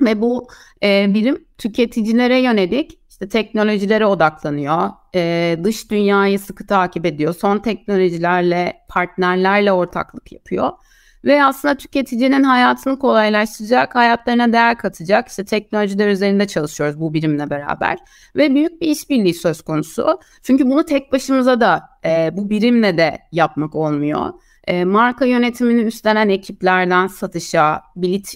[0.00, 0.48] Ve bu
[0.82, 4.90] e, birim tüketicilere yönelik işte teknolojilere odaklanıyor.
[5.14, 7.34] E, dış dünyayı sıkı takip ediyor.
[7.34, 10.70] Son teknolojilerle, partnerlerle ortaklık yapıyor.
[11.24, 17.98] Ve aslında tüketicinin hayatını kolaylaştıracak, hayatlarına değer katacak işte teknolojiler üzerinde çalışıyoruz bu birimle beraber.
[18.36, 20.20] Ve büyük bir işbirliği söz konusu.
[20.42, 24.32] Çünkü bunu tek başımıza da e, bu birimle de yapmak olmuyor.
[24.66, 27.82] E, marka yönetimini üstlenen ekiplerden satışa,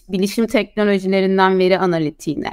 [0.08, 2.50] bilişim teknolojilerinden veri analitiğine,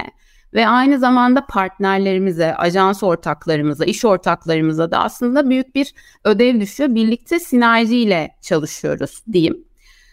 [0.54, 6.94] ve aynı zamanda partnerlerimize, ajans ortaklarımıza, iş ortaklarımıza da aslında büyük bir ödev düşüyor.
[6.94, 9.64] Birlikte sinerjiyle çalışıyoruz diyeyim.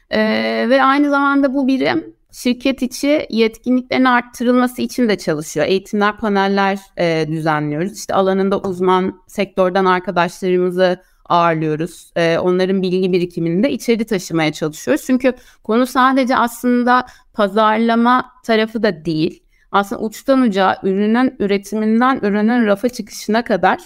[0.10, 5.66] Ee, ve aynı zamanda bu birim şirket içi yetkinliklerin arttırılması için de çalışıyor.
[5.66, 7.98] Eğitimler, paneller e, düzenliyoruz.
[7.98, 12.12] İşte alanında uzman sektörden arkadaşlarımızı ağırlıyoruz.
[12.16, 15.06] E, onların bilgi birikimini de içeri taşımaya çalışıyoruz.
[15.06, 15.34] Çünkü
[15.64, 23.44] konu sadece aslında pazarlama tarafı da değil aslında uçtan uca ürünün üretiminden ürünün rafa çıkışına
[23.44, 23.80] kadar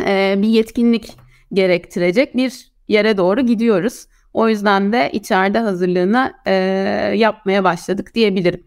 [0.00, 1.16] e, bir yetkinlik
[1.52, 4.06] gerektirecek bir yere doğru gidiyoruz.
[4.32, 6.52] O yüzden de içeride hazırlığını e,
[7.16, 8.66] yapmaya başladık diyebilirim.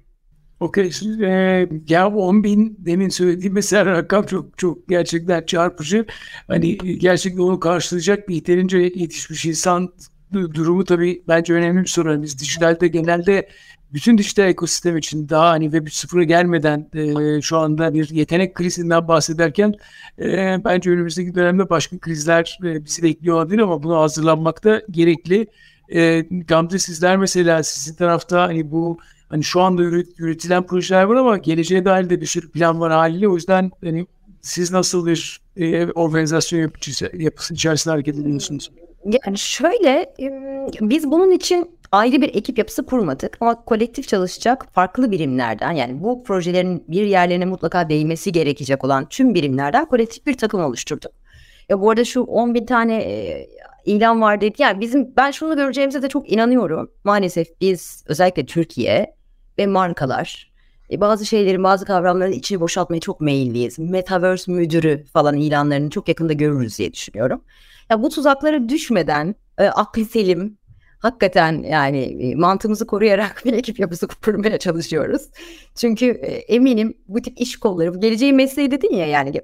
[0.59, 0.91] Okey.
[1.23, 6.05] E, ya 10 bin demin söylediğim mesela rakam çok çok gerçekten çarpıcı.
[6.47, 9.93] Hani gerçekten onu karşılayacak bir yeterince yetişmiş insan
[10.33, 12.23] durumu tabii bence önemli bir sorun.
[12.23, 13.49] Biz dijitalde genelde
[13.93, 19.07] bütün dijital ekosistem için daha hani Web 3.0'a gelmeden e, şu anda bir yetenek krizinden
[19.07, 19.73] bahsederken
[20.19, 25.47] e, bence önümüzdeki dönemde başka krizler e, bizi bekliyor olabilir ama buna hazırlanmakta gerekli.
[25.93, 31.15] E, Gamze sizler mesela sizin tarafta hani bu hani şu anda üret, üretilen projeler var
[31.15, 33.27] ama geleceğe dair de bir sürü plan var haliyle.
[33.27, 34.07] O yüzden hani
[34.41, 38.71] siz nasıl bir e, organizasyon yapıcısı, yapısı içerisinde hareket ediyorsunuz?
[39.25, 40.13] Yani şöyle
[40.81, 46.23] biz bunun için ayrı bir ekip yapısı kurmadık ama kolektif çalışacak farklı birimlerden yani bu
[46.23, 51.11] projelerin bir yerlerine mutlaka değmesi gerekecek olan tüm birimlerden kolektif bir takım oluşturduk.
[51.69, 53.47] Ya bu arada şu 10 bin tane e,
[53.85, 54.61] ilan var dedi.
[54.61, 56.91] Yani bizim ben şunu göreceğimize de çok inanıyorum.
[57.03, 59.18] Maalesef biz özellikle Türkiye
[59.59, 60.51] ve markalar
[60.91, 63.79] e, bazı şeylerin bazı kavramların içini boşaltmaya çok meyilliyiz.
[63.79, 67.41] Metaverse müdürü falan ilanlarını çok yakında görürüz diye düşünüyorum.
[67.89, 70.57] Ya bu tuzaklara düşmeden e, aklı selim
[70.99, 75.21] hakikaten yani e, mantığımızı koruyarak bir ekip yapısı kurmaya çalışıyoruz.
[75.75, 79.41] Çünkü e, eminim bu tip iş kolları, bu geleceğin mesleği dedin ya yani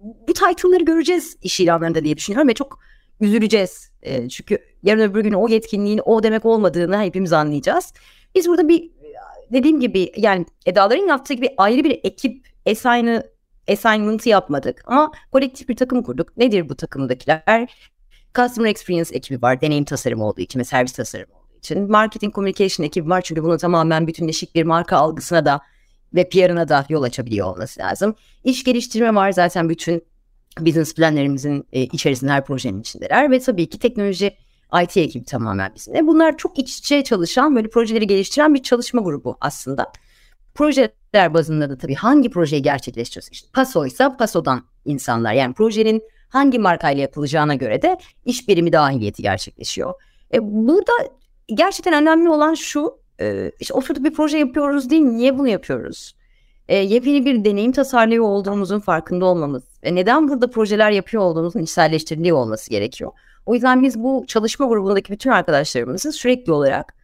[0.00, 2.78] bu title'ları göreceğiz iş ilanlarında diye düşünüyorum ve çok
[3.20, 3.90] üzüleceğiz.
[4.02, 7.92] E, çünkü yarın öbür gün o yetkinliğin o demek olmadığını hepimiz anlayacağız.
[8.34, 8.90] Biz burada bir
[9.52, 13.22] dediğim gibi yani Edaların yaptığı gibi ayrı bir ekip assign'ı
[13.68, 16.36] assignment'ı yapmadık ama kolektif bir takım kurduk.
[16.36, 17.70] Nedir bu takımdakiler?
[18.34, 19.60] Customer Experience ekibi var.
[19.60, 21.90] Deneyim tasarımı olduğu için ve servis tasarımı olduğu için.
[21.90, 23.20] Marketing Communication ekibi var.
[23.22, 25.60] Çünkü bunu tamamen bütünleşik bir marka algısına da
[26.14, 28.14] ve PR'ına da yol açabiliyor olması lazım.
[28.44, 30.02] İş geliştirme var zaten bütün
[30.60, 33.30] business planlerimizin e, içerisinde her projenin içindeler.
[33.30, 34.36] Ve tabii ki teknoloji
[34.82, 36.06] IT ekibi tamamen bizimle.
[36.06, 39.92] Bunlar çok iç içe çalışan böyle projeleri geliştiren bir çalışma grubu aslında.
[40.54, 43.28] Projeler bazında da tabii hangi projeyi gerçekleştiriyoruz?
[43.32, 49.22] İşte Paso ise Paso'dan insanlar yani projenin hangi markayla yapılacağına göre de iş birimi dahiliyeti
[49.22, 49.94] gerçekleşiyor.
[50.34, 50.92] E, burada
[51.54, 56.14] gerçekten önemli olan şu e, işte oturup bir proje yapıyoruz değil niye bunu yapıyoruz?
[56.68, 62.36] E, yepyeni bir deneyim tasarlıyor olduğumuzun farkında olmamız ve neden burada projeler yapıyor olduğumuzun içselleştiriliyor
[62.36, 63.12] olması gerekiyor.
[63.48, 66.94] O yüzden biz bu çalışma grubundaki bütün arkadaşlarımızın sürekli olarak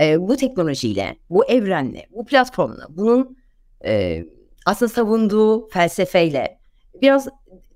[0.00, 3.36] e, bu teknolojiyle, bu evrenle, bu platformla, bunun
[3.84, 4.24] e,
[4.66, 6.58] aslında savunduğu felsefeyle
[7.02, 7.28] biraz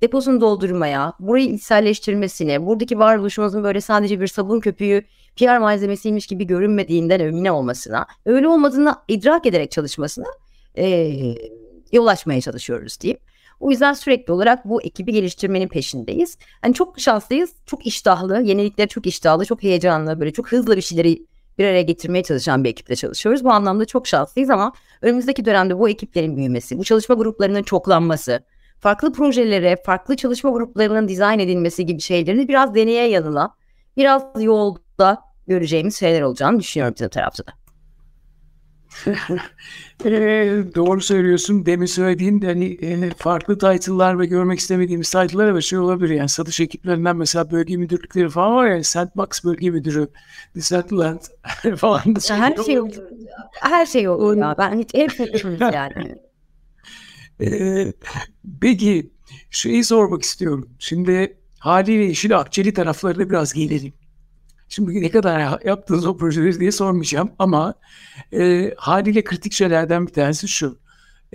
[0.02, 5.04] deposunu doldurmaya, burayı içselleştirmesine, buradaki varoluşumuzun böyle sadece bir sabun köpüğü
[5.36, 10.26] PR malzemesiymiş gibi görünmediğinden emine olmasına, öyle olmadığını idrak ederek çalışmasına
[10.78, 11.12] e,
[11.92, 13.20] yol açmaya çalışıyoruz diyeyim.
[13.60, 16.38] O yüzden sürekli olarak bu ekibi geliştirmenin peşindeyiz.
[16.62, 21.26] Hani çok şanslıyız, çok iştahlı, yenilikler çok iştahlı, çok heyecanlı, böyle çok hızlı bir şeyleri
[21.58, 23.44] bir araya getirmeye çalışan bir ekiple çalışıyoruz.
[23.44, 28.44] Bu anlamda çok şanslıyız ama önümüzdeki dönemde bu ekiplerin büyümesi, bu çalışma gruplarının çoklanması,
[28.80, 33.54] farklı projelere, farklı çalışma gruplarının dizayn edilmesi gibi şeylerini biraz deneye yanıla,
[33.96, 37.65] biraz yolda göreceğimiz şeyler olacağını düşünüyorum bizim tarafta da.
[40.04, 40.10] E,
[40.74, 41.66] doğru söylüyorsun.
[41.66, 46.14] Demin söylediğin hani e, farklı title'lar ve görmek istemediğimiz title'lar ve şey olabilir.
[46.14, 50.08] Yani satış ekiplerinden mesela bölge müdürlükleri falan var ya Sandbox bölge müdürü,
[50.54, 51.20] Decentraland
[51.76, 52.02] falan.
[52.28, 52.94] Her şey olur.
[53.60, 54.54] Her şey olur ya.
[54.58, 55.12] Ben hiç hep
[55.60, 56.16] yani.
[57.40, 57.92] Ee,
[58.60, 59.10] peki
[59.50, 60.68] şeyi sormak istiyorum.
[60.78, 63.92] Şimdi haliyle işin akçeli taraflarına biraz gelelim.
[64.68, 67.74] Şimdi ne kadar yaptınız o projeleri diye sormayacağım ama
[68.32, 70.78] e, haliyle kritik şeylerden bir tanesi şu.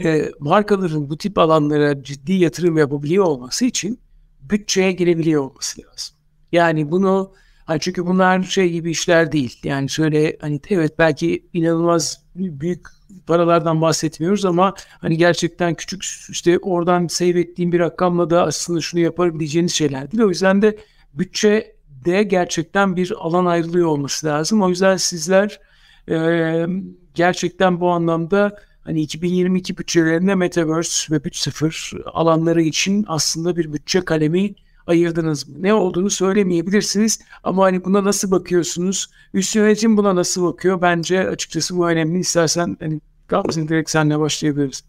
[0.04, 4.00] E, markaların bu tip alanlara ciddi yatırım yapabiliyor olması için
[4.42, 6.16] bütçeye girebiliyor olması lazım.
[6.52, 7.34] Yani bunu
[7.66, 9.60] hani çünkü bunlar şey gibi işler değil.
[9.64, 12.88] Yani şöyle hani evet belki inanılmaz büyük
[13.28, 19.40] paralardan bahsetmiyoruz ama hani gerçekten küçük işte oradan seyrettiğim bir rakamla da aslında şunu yaparım
[19.40, 20.24] diyeceğiniz şeyler değil.
[20.24, 20.78] O yüzden de
[21.14, 21.76] bütçe
[22.06, 24.62] de gerçekten bir alan ayrılıyor olması lazım.
[24.62, 25.60] O yüzden sizler
[26.10, 26.66] e,
[27.14, 34.56] gerçekten bu anlamda hani 2022 bütçelerinde Metaverse ve 3.0 alanları için aslında bir bütçe kalemi
[34.88, 35.56] ayırdınız mı?
[35.60, 39.10] Ne olduğunu söylemeyebilirsiniz ama hani buna nasıl bakıyorsunuz?
[39.34, 40.82] Üst yönetim buna nasıl bakıyor?
[40.82, 42.20] Bence açıkçası bu önemli.
[42.20, 44.84] İstersen hani Gamze direkt senle başlayabiliriz.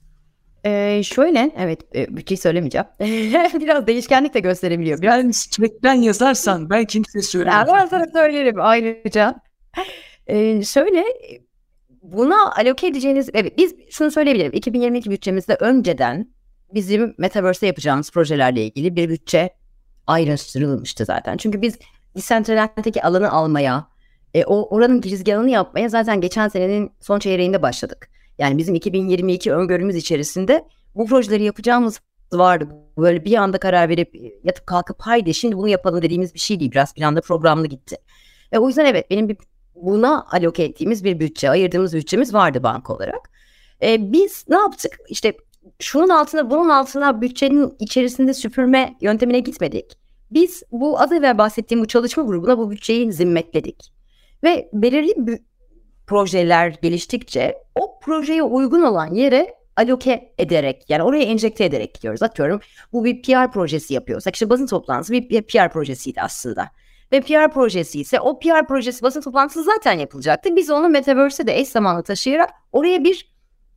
[0.64, 2.86] Ee, şöyle evet e, bütçeyi söylemeyeceğim.
[3.60, 5.02] Biraz değişkenlik de gösterebiliyor.
[5.02, 5.18] Biraz...
[5.18, 7.66] Yani sürekten yazarsan ben kimseye söylemem.
[7.72, 9.34] Ben sana söylerim ayrıca.
[10.26, 11.04] Ee, şöyle
[12.02, 14.52] buna aloke edeceğiniz evet biz şunu söyleyebilirim.
[14.52, 16.28] 2022 bütçemizde önceden
[16.74, 19.50] bizim Metaverse'de yapacağımız projelerle ilgili bir bütçe
[20.06, 21.36] ayrıştırılmıştı zaten.
[21.36, 21.78] Çünkü biz
[22.16, 23.88] Decentraland'daki alanı almaya,
[24.34, 28.11] e, o oranın girizgahını yapmaya zaten geçen senenin son çeyreğinde başladık.
[28.42, 30.64] Yani bizim 2022 öngörümüz içerisinde
[30.94, 32.00] bu projeleri yapacağımız
[32.32, 32.68] vardı.
[32.98, 34.14] Böyle bir anda karar verip
[34.44, 36.70] yatıp kalkıp haydi şimdi bunu yapalım dediğimiz bir şey değil.
[36.70, 37.96] Biraz planda programlı gitti.
[38.52, 39.36] E, o yüzden evet benim bir
[39.74, 43.30] buna aloke ettiğimiz bir bütçe, ayırdığımız bütçemiz vardı banka olarak.
[43.82, 44.98] E, biz ne yaptık?
[45.08, 45.36] İşte
[45.78, 49.98] şunun altına bunun altına bütçenin içerisinde süpürme yöntemine gitmedik.
[50.30, 53.92] Biz bu az evvel bahsettiğim bu çalışma grubuna bu bütçeyi zimmetledik.
[54.44, 55.42] Ve belirli
[56.06, 62.22] projeler geliştikçe o projeye uygun olan yere aloke ederek yani oraya enjekte ederek gidiyoruz.
[62.22, 62.60] Atıyorum
[62.92, 66.70] bu bir PR projesi yapıyorsak işte basın toplantısı bir PR projesiydi aslında.
[67.12, 70.56] Ve PR projesi ise o PR projesi basın toplantısı zaten yapılacaktı.
[70.56, 73.32] Biz onu Metaverse'e de eş zamanlı taşıyarak oraya bir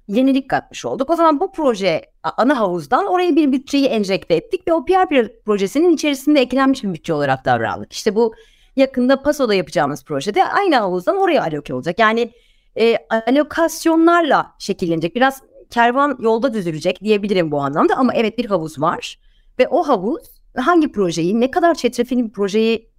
[0.08, 1.10] yenilik katmış olduk.
[1.10, 5.94] O zaman bu proje ana havuzdan oraya bir bütçeyi enjekte ettik ve o PR projesinin
[5.94, 7.94] içerisinde eklenmiş bir bütçe olarak davrandık.
[7.94, 8.36] İşte bu
[8.76, 12.00] yakında Paso'da yapacağımız projede aynı havuzdan oraya aloke olacak.
[12.00, 12.32] Yani
[12.80, 12.98] e,
[13.28, 15.16] alokasyonlarla şekillenecek.
[15.16, 19.20] Biraz kervan yolda düzülecek diyebilirim bu anlamda ama evet bir havuz var
[19.60, 20.24] ve o havuz
[20.56, 22.90] hangi projeyi, ne kadar çetrefilli bir projeyi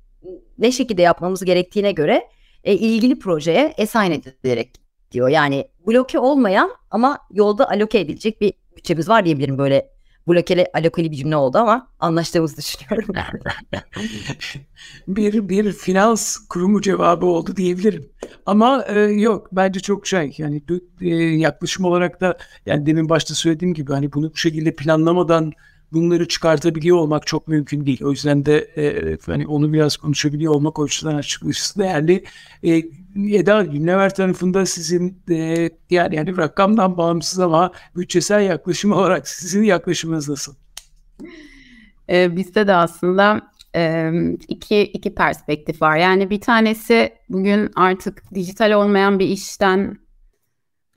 [0.58, 2.28] ne şekilde yapmamız gerektiğine göre
[2.64, 4.70] e, ilgili projeye assign edilerek
[5.12, 5.28] diyor.
[5.28, 9.95] Yani bloke olmayan ama yolda aloke edilecek bir bütçemiz var diyebilirim böyle
[10.28, 13.14] blokeli alokeli bir cümle oldu ama anlaştığımızı düşünüyorum.
[15.08, 18.08] bir bir finans kurumu cevabı oldu diyebilirim.
[18.46, 20.62] Ama e, yok bence çok şey yani
[21.00, 25.52] e, yaklaşım olarak da yani demin başta söylediğim gibi hani bunu bu şekilde planlamadan
[25.92, 28.04] bunları çıkartabiliyor olmak çok mümkün değil.
[28.04, 32.24] O yüzden de e, hani onu biraz konuşabiliyor olmak o açıdan açıkçası değerli.
[32.62, 32.82] E,
[33.30, 40.28] Eda Günlever tarafında sizin e, yani, yani rakamdan bağımsız ama bütçesel yaklaşım olarak sizin yaklaşımınız
[40.28, 40.54] nasıl?
[42.08, 43.40] E, bizde de aslında
[43.74, 44.10] e,
[44.48, 45.96] iki, iki perspektif var.
[45.96, 49.98] Yani bir tanesi bugün artık dijital olmayan bir işten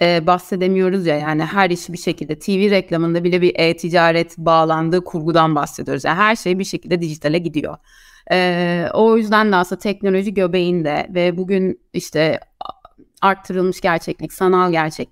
[0.02, 5.56] e, bahsedemiyoruz ya yani her iş bir şekilde TV reklamında bile bir e-ticaret bağlandığı kurgudan
[5.56, 6.04] bahsediyoruz.
[6.04, 7.78] Yani her şey bir şekilde dijitale gidiyor.
[8.32, 12.40] E, o yüzden de aslında teknoloji göbeğinde ve bugün işte
[13.22, 15.10] arttırılmış gerçeklik, sanal gerçek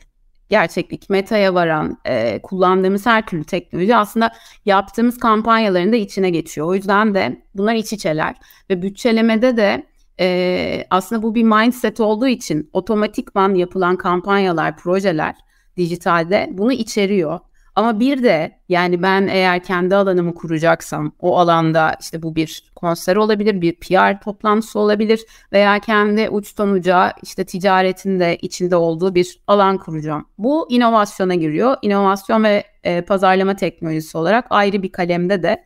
[0.49, 4.33] gerçeklik, metaya varan e, kullandığımız her türlü teknoloji aslında
[4.65, 6.67] yaptığımız kampanyaların da içine geçiyor.
[6.67, 8.35] O yüzden de bunlar iç içeler
[8.69, 9.83] ve bütçelemede de
[10.20, 15.36] e, aslında bu bir mindset olduğu için otomatikman yapılan kampanyalar, projeler
[15.78, 17.39] dijitalde bunu içeriyor.
[17.78, 23.15] Ama bir de yani ben eğer kendi alanımı kuracaksam o alanda işte bu bir konser
[23.15, 29.39] olabilir, bir PR toplantısı olabilir veya kendi uçtan uca işte ticaretin de içinde olduğu bir
[29.47, 30.26] alan kuracağım.
[30.38, 31.76] Bu inovasyona giriyor.
[31.82, 35.63] İnovasyon ve e, pazarlama teknolojisi olarak ayrı bir kalemde de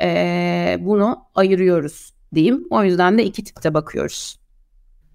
[0.00, 2.64] e, bunu ayırıyoruz diyeyim.
[2.70, 4.38] O yüzden de iki tipte bakıyoruz.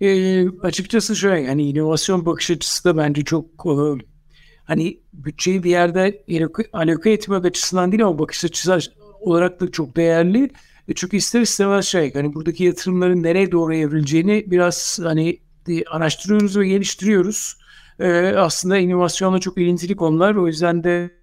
[0.01, 4.05] E, açıkçası şöyle yani inovasyon bakış açısı da bence çok e,
[4.63, 6.23] hani bütçeyi bir yerde
[6.73, 8.79] aloke etmek açısından değil ama bakış açısı
[9.21, 10.49] olarak da çok değerli.
[10.87, 15.39] E, çünkü ister istemez şey hani buradaki yatırımların nereye doğru evrileceğini biraz hani
[15.91, 17.57] araştırıyoruz ve geliştiriyoruz.
[17.99, 20.35] E, aslında inovasyonla çok ilintili konular.
[20.35, 21.18] O yüzden de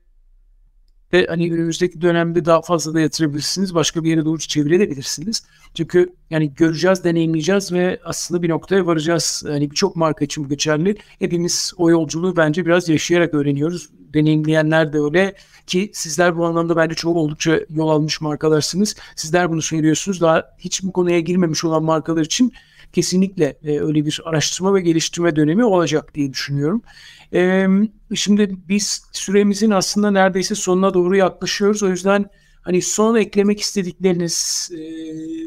[1.12, 3.74] ve hani önümüzdeki dönemde daha fazla da yatırabilirsiniz.
[3.74, 5.42] Başka bir yere doğru çevirebilirsiniz.
[5.74, 9.44] Çünkü yani göreceğiz, deneyimleyeceğiz ve aslında bir noktaya varacağız.
[9.46, 10.96] Hani birçok marka için bu geçerli.
[11.18, 13.88] Hepimiz o yolculuğu bence biraz yaşayarak öğreniyoruz.
[14.14, 15.34] Deneyimleyenler de öyle
[15.66, 18.96] ki sizler bu anlamda bence çok oldukça yol almış markalarsınız.
[19.16, 20.20] Sizler bunu söylüyorsunuz.
[20.20, 22.52] Daha hiç bu konuya girmemiş olan markalar için
[22.96, 26.82] kesinlikle e, öyle bir araştırma ve geliştirme dönemi olacak diye düşünüyorum.
[27.34, 27.66] E,
[28.14, 31.82] şimdi biz süremizin aslında neredeyse sonuna doğru yaklaşıyoruz.
[31.82, 32.24] O yüzden
[32.62, 34.80] hani son eklemek istedikleriniz e,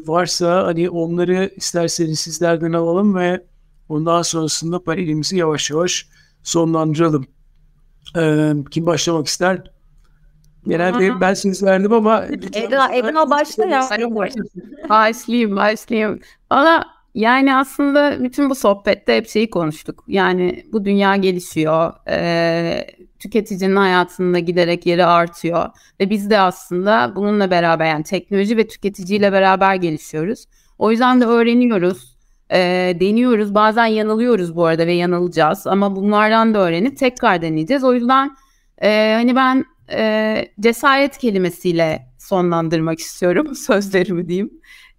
[0.08, 3.44] varsa hani onları isterseniz sizlerden alalım ve
[3.88, 6.08] ondan sonrasında panelimizi yavaş yavaş
[6.42, 7.26] sonlandıralım.
[8.16, 9.70] E, kim başlamak ister?
[10.68, 13.88] Genelde ben söz verdim ama Edna, Edna başla ya.
[14.88, 16.20] Başlayayım, başlayayım.
[16.50, 20.04] Valla yani aslında bütün bu sohbette hep şeyi konuştuk.
[20.08, 21.92] Yani bu dünya gelişiyor.
[22.08, 22.86] Ee,
[23.18, 25.68] tüketicinin hayatında giderek yeri artıyor.
[26.00, 30.44] Ve biz de aslında bununla beraber yani teknoloji ve tüketiciyle beraber gelişiyoruz.
[30.78, 32.16] O yüzden de öğreniyoruz,
[32.50, 32.58] e,
[33.00, 33.54] deniyoruz.
[33.54, 35.66] Bazen yanılıyoruz bu arada ve yanılacağız.
[35.66, 37.84] Ama bunlardan da öğrenip tekrar deneyeceğiz.
[37.84, 38.36] O yüzden
[38.82, 44.50] e, hani ben e, cesaret kelimesiyle sonlandırmak istiyorum sözlerimi diyeyim.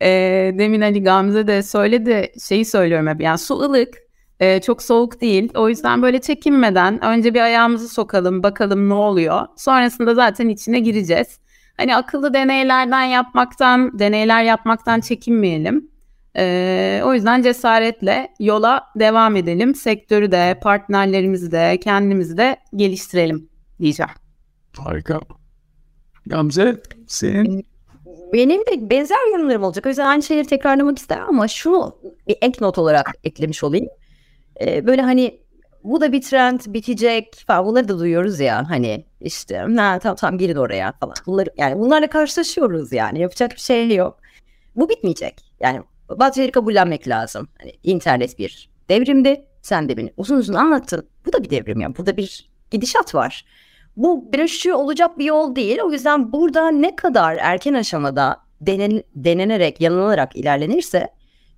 [0.02, 0.10] E,
[0.58, 3.98] demin Ali Gamze de söyledi şeyi söylüyorum hep yani su ılık
[4.40, 5.52] e, çok soğuk değil.
[5.56, 9.48] O yüzden böyle çekinmeden önce bir ayağımızı sokalım bakalım ne oluyor.
[9.58, 11.40] Sonrasında zaten içine gireceğiz.
[11.78, 15.92] Hani akıllı deneylerden yapmaktan, deneyler yapmaktan çekinmeyelim.
[16.38, 19.76] Ee, o yüzden cesaretle yola devam edelim.
[19.76, 23.50] Sektörü de, partnerlerimizi de, kendimizi de geliştirelim
[23.80, 24.12] diyeceğim.
[24.78, 25.20] Harika.
[26.26, 27.71] Gamze senin?
[28.34, 29.86] Benim de benzer yorumlarım olacak.
[29.86, 31.98] O yüzden aynı şeyleri tekrarlamak istemem ama şunu
[32.28, 33.88] bir ek not olarak eklemiş olayım.
[34.62, 35.42] Ee, böyle hani
[35.84, 40.38] bu da bir trend bitecek falan bunları da duyuyoruz ya hani işte ha, tamam tamam
[40.38, 41.16] girin oraya falan.
[41.26, 44.20] Bunları, yani bunlarla karşılaşıyoruz yani yapacak bir şey yok.
[44.76, 45.42] Bu bitmeyecek.
[45.60, 47.48] Yani bazı şeyleri kabullenmek lazım.
[47.60, 49.46] Hani internet bir devrimdi.
[49.62, 51.08] Sen de beni uzun uzun anlattın.
[51.26, 51.98] Bu da bir devrim yani.
[51.98, 53.46] Burada bir gidişat var.
[54.02, 55.80] Bu dönüşü olacak bir yol değil.
[55.84, 61.08] O yüzden burada ne kadar erken aşamada denen, denenerek, yanılarak ilerlenirse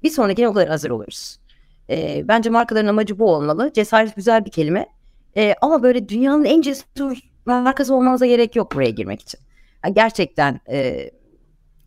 [0.03, 1.39] bir sonrakine o kadar hazır oluruz.
[1.89, 3.71] E, bence markaların amacı bu olmalı.
[3.73, 4.85] Cesaret güzel bir kelime.
[5.37, 9.39] E, ama böyle dünyanın en cesur markası olmanıza gerek yok buraya girmek için.
[9.85, 11.09] Yani gerçekten e,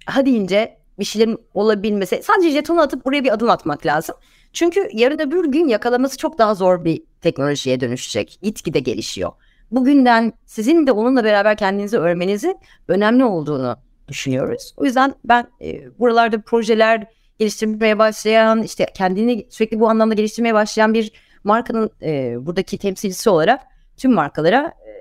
[0.06, 2.22] ha deyince bir şeylerin olabilmesi.
[2.22, 4.16] Sadece jetonu atıp buraya bir adım atmak lazım.
[4.52, 8.38] Çünkü yarın öbür gün yakalaması çok daha zor bir teknolojiye dönüşecek.
[8.42, 9.32] Gitgide gelişiyor.
[9.70, 12.56] Bugünden sizin de onunla beraber kendinizi öğrenmenizi
[12.88, 13.76] önemli olduğunu
[14.08, 14.74] düşünüyoruz.
[14.76, 17.06] O yüzden ben e, buralarda projeler
[17.38, 21.12] geliştirmeye başlayan, işte kendini sürekli bu anlamda geliştirmeye başlayan bir
[21.44, 23.60] markanın e, buradaki temsilcisi olarak
[23.96, 24.92] tüm markalara e,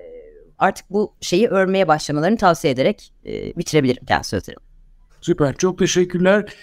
[0.58, 4.62] artık bu şeyi örmeye başlamalarını tavsiye ederek e, bitirebilirim kendi sözlerimi.
[5.20, 5.56] Süper.
[5.56, 6.54] Çok teşekkürler.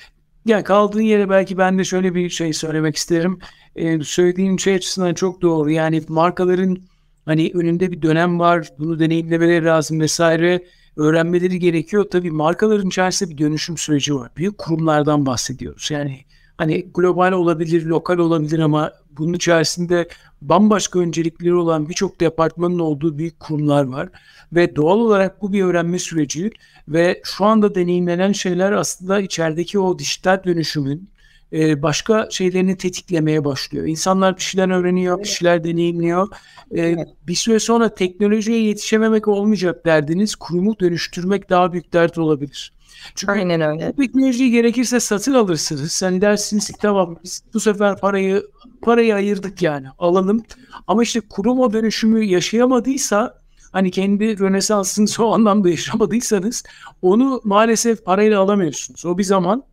[0.45, 3.39] Yani kaldığın yere belki ben de şöyle bir şey söylemek isterim.
[3.75, 5.71] Ee, söylediğin şey açısından çok doğru.
[5.71, 6.77] Yani markaların
[7.25, 8.67] hani önünde bir dönem var.
[8.79, 10.63] Bunu deneyimlemeleri lazım vesaire.
[10.97, 12.05] Öğrenmeleri gerekiyor.
[12.11, 14.31] Tabii markaların içerisinde bir dönüşüm süreci var.
[14.37, 15.91] Büyük kurumlardan bahsediyoruz.
[15.91, 16.19] Yani
[16.57, 20.07] hani global olabilir, lokal olabilir ama bunun içerisinde
[20.41, 24.09] bambaşka öncelikleri olan birçok departmanın olduğu büyük kurumlar var.
[24.53, 26.51] Ve doğal olarak bu bir öğrenme süreci
[26.87, 31.09] ve şu anda deneyimlenen şeyler aslında içerideki o dijital dönüşümün
[31.53, 33.85] e, başka şeylerini tetiklemeye başlıyor.
[33.85, 36.27] İnsanlar bir şeyler öğreniyor, bir şeyler deneyimliyor.
[36.75, 36.95] E,
[37.27, 40.35] bir süre sonra teknolojiye yetişememek olmayacak derdiniz.
[40.35, 42.73] Kurumu dönüştürmek daha büyük dert olabilir.
[43.15, 43.93] Çünkü Aynen öyle.
[43.95, 45.91] teknolojiyi gerekirse satın alırsınız.
[45.91, 48.43] Sen dersiniz ki tamam biz bu sefer parayı
[48.81, 50.43] parayı ayırdık yani alalım.
[50.87, 53.41] Ama işte kurum o dönüşümü yaşayamadıysa
[53.71, 56.63] hani kendi rönesansını o anlamda yaşamadıysanız
[57.01, 59.05] onu maalesef parayla alamıyorsunuz.
[59.05, 59.63] O bir zaman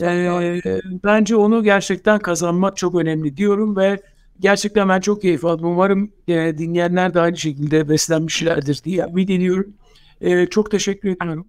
[0.00, 0.60] ee,
[1.04, 3.98] bence onu gerçekten kazanmak çok önemli diyorum ve
[4.40, 5.66] gerçekten ben çok keyif aldım.
[5.66, 9.74] Umarım e, dinleyenler de aynı şekilde beslenmişlerdir diye ümit ediyorum.
[10.20, 11.46] E, çok teşekkür ediyorum.